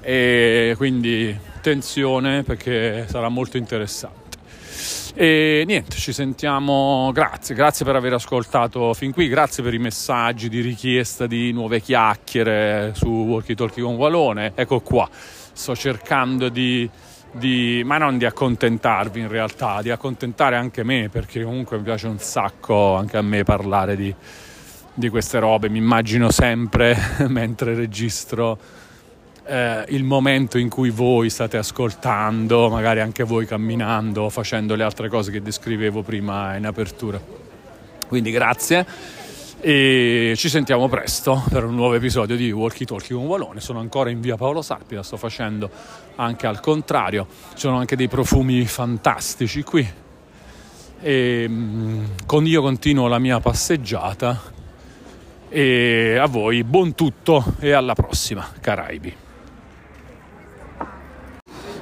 [0.00, 4.27] E quindi attenzione perché sarà molto interessante.
[5.20, 7.10] E niente, ci sentiamo.
[7.12, 11.80] Grazie, grazie per aver ascoltato fin qui, grazie per i messaggi di richiesta di nuove
[11.80, 14.52] chiacchiere su Walkie Talkie con Walone.
[14.54, 16.88] Ecco qua, sto cercando di,
[17.32, 22.06] di, ma non di accontentarvi in realtà, di accontentare anche me, perché comunque mi piace
[22.06, 24.14] un sacco anche a me parlare di,
[24.94, 26.96] di queste robe, mi immagino sempre
[27.26, 28.56] mentre registro
[29.48, 35.08] eh, il momento in cui voi state ascoltando, magari anche voi camminando, facendo le altre
[35.08, 37.18] cose che descrivevo prima in apertura.
[38.06, 38.86] Quindi grazie
[39.60, 43.60] e ci sentiamo presto per un nuovo episodio di Walkie Talkie con Walone.
[43.60, 45.70] Sono ancora in via Paolo Sarpi, la sto facendo
[46.16, 47.26] anche al contrario.
[47.54, 49.88] Ci sono anche dei profumi fantastici qui.
[51.00, 54.40] E mm, con io continuo la mia passeggiata
[55.48, 59.26] e a voi buon tutto e alla prossima, Caraibi.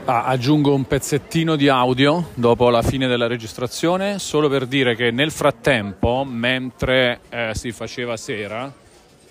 [0.09, 5.11] Ah, aggiungo un pezzettino di audio dopo la fine della registrazione, solo per dire che
[5.11, 8.73] nel frattempo, mentre eh, si faceva sera,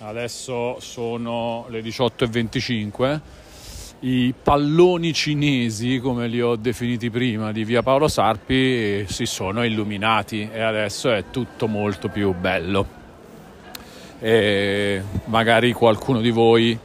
[0.00, 3.20] adesso sono le 18.25,
[4.00, 10.46] i palloni cinesi, come li ho definiti prima, di via Paolo Sarpi, si sono illuminati
[10.52, 12.86] e adesso è tutto molto più bello.
[14.18, 16.78] E magari qualcuno di voi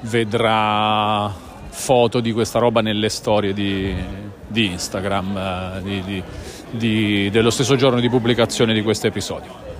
[0.00, 3.94] vedrà foto di questa roba nelle storie di,
[4.46, 6.22] di Instagram eh, di,
[6.70, 9.71] di, dello stesso giorno di pubblicazione di questo episodio.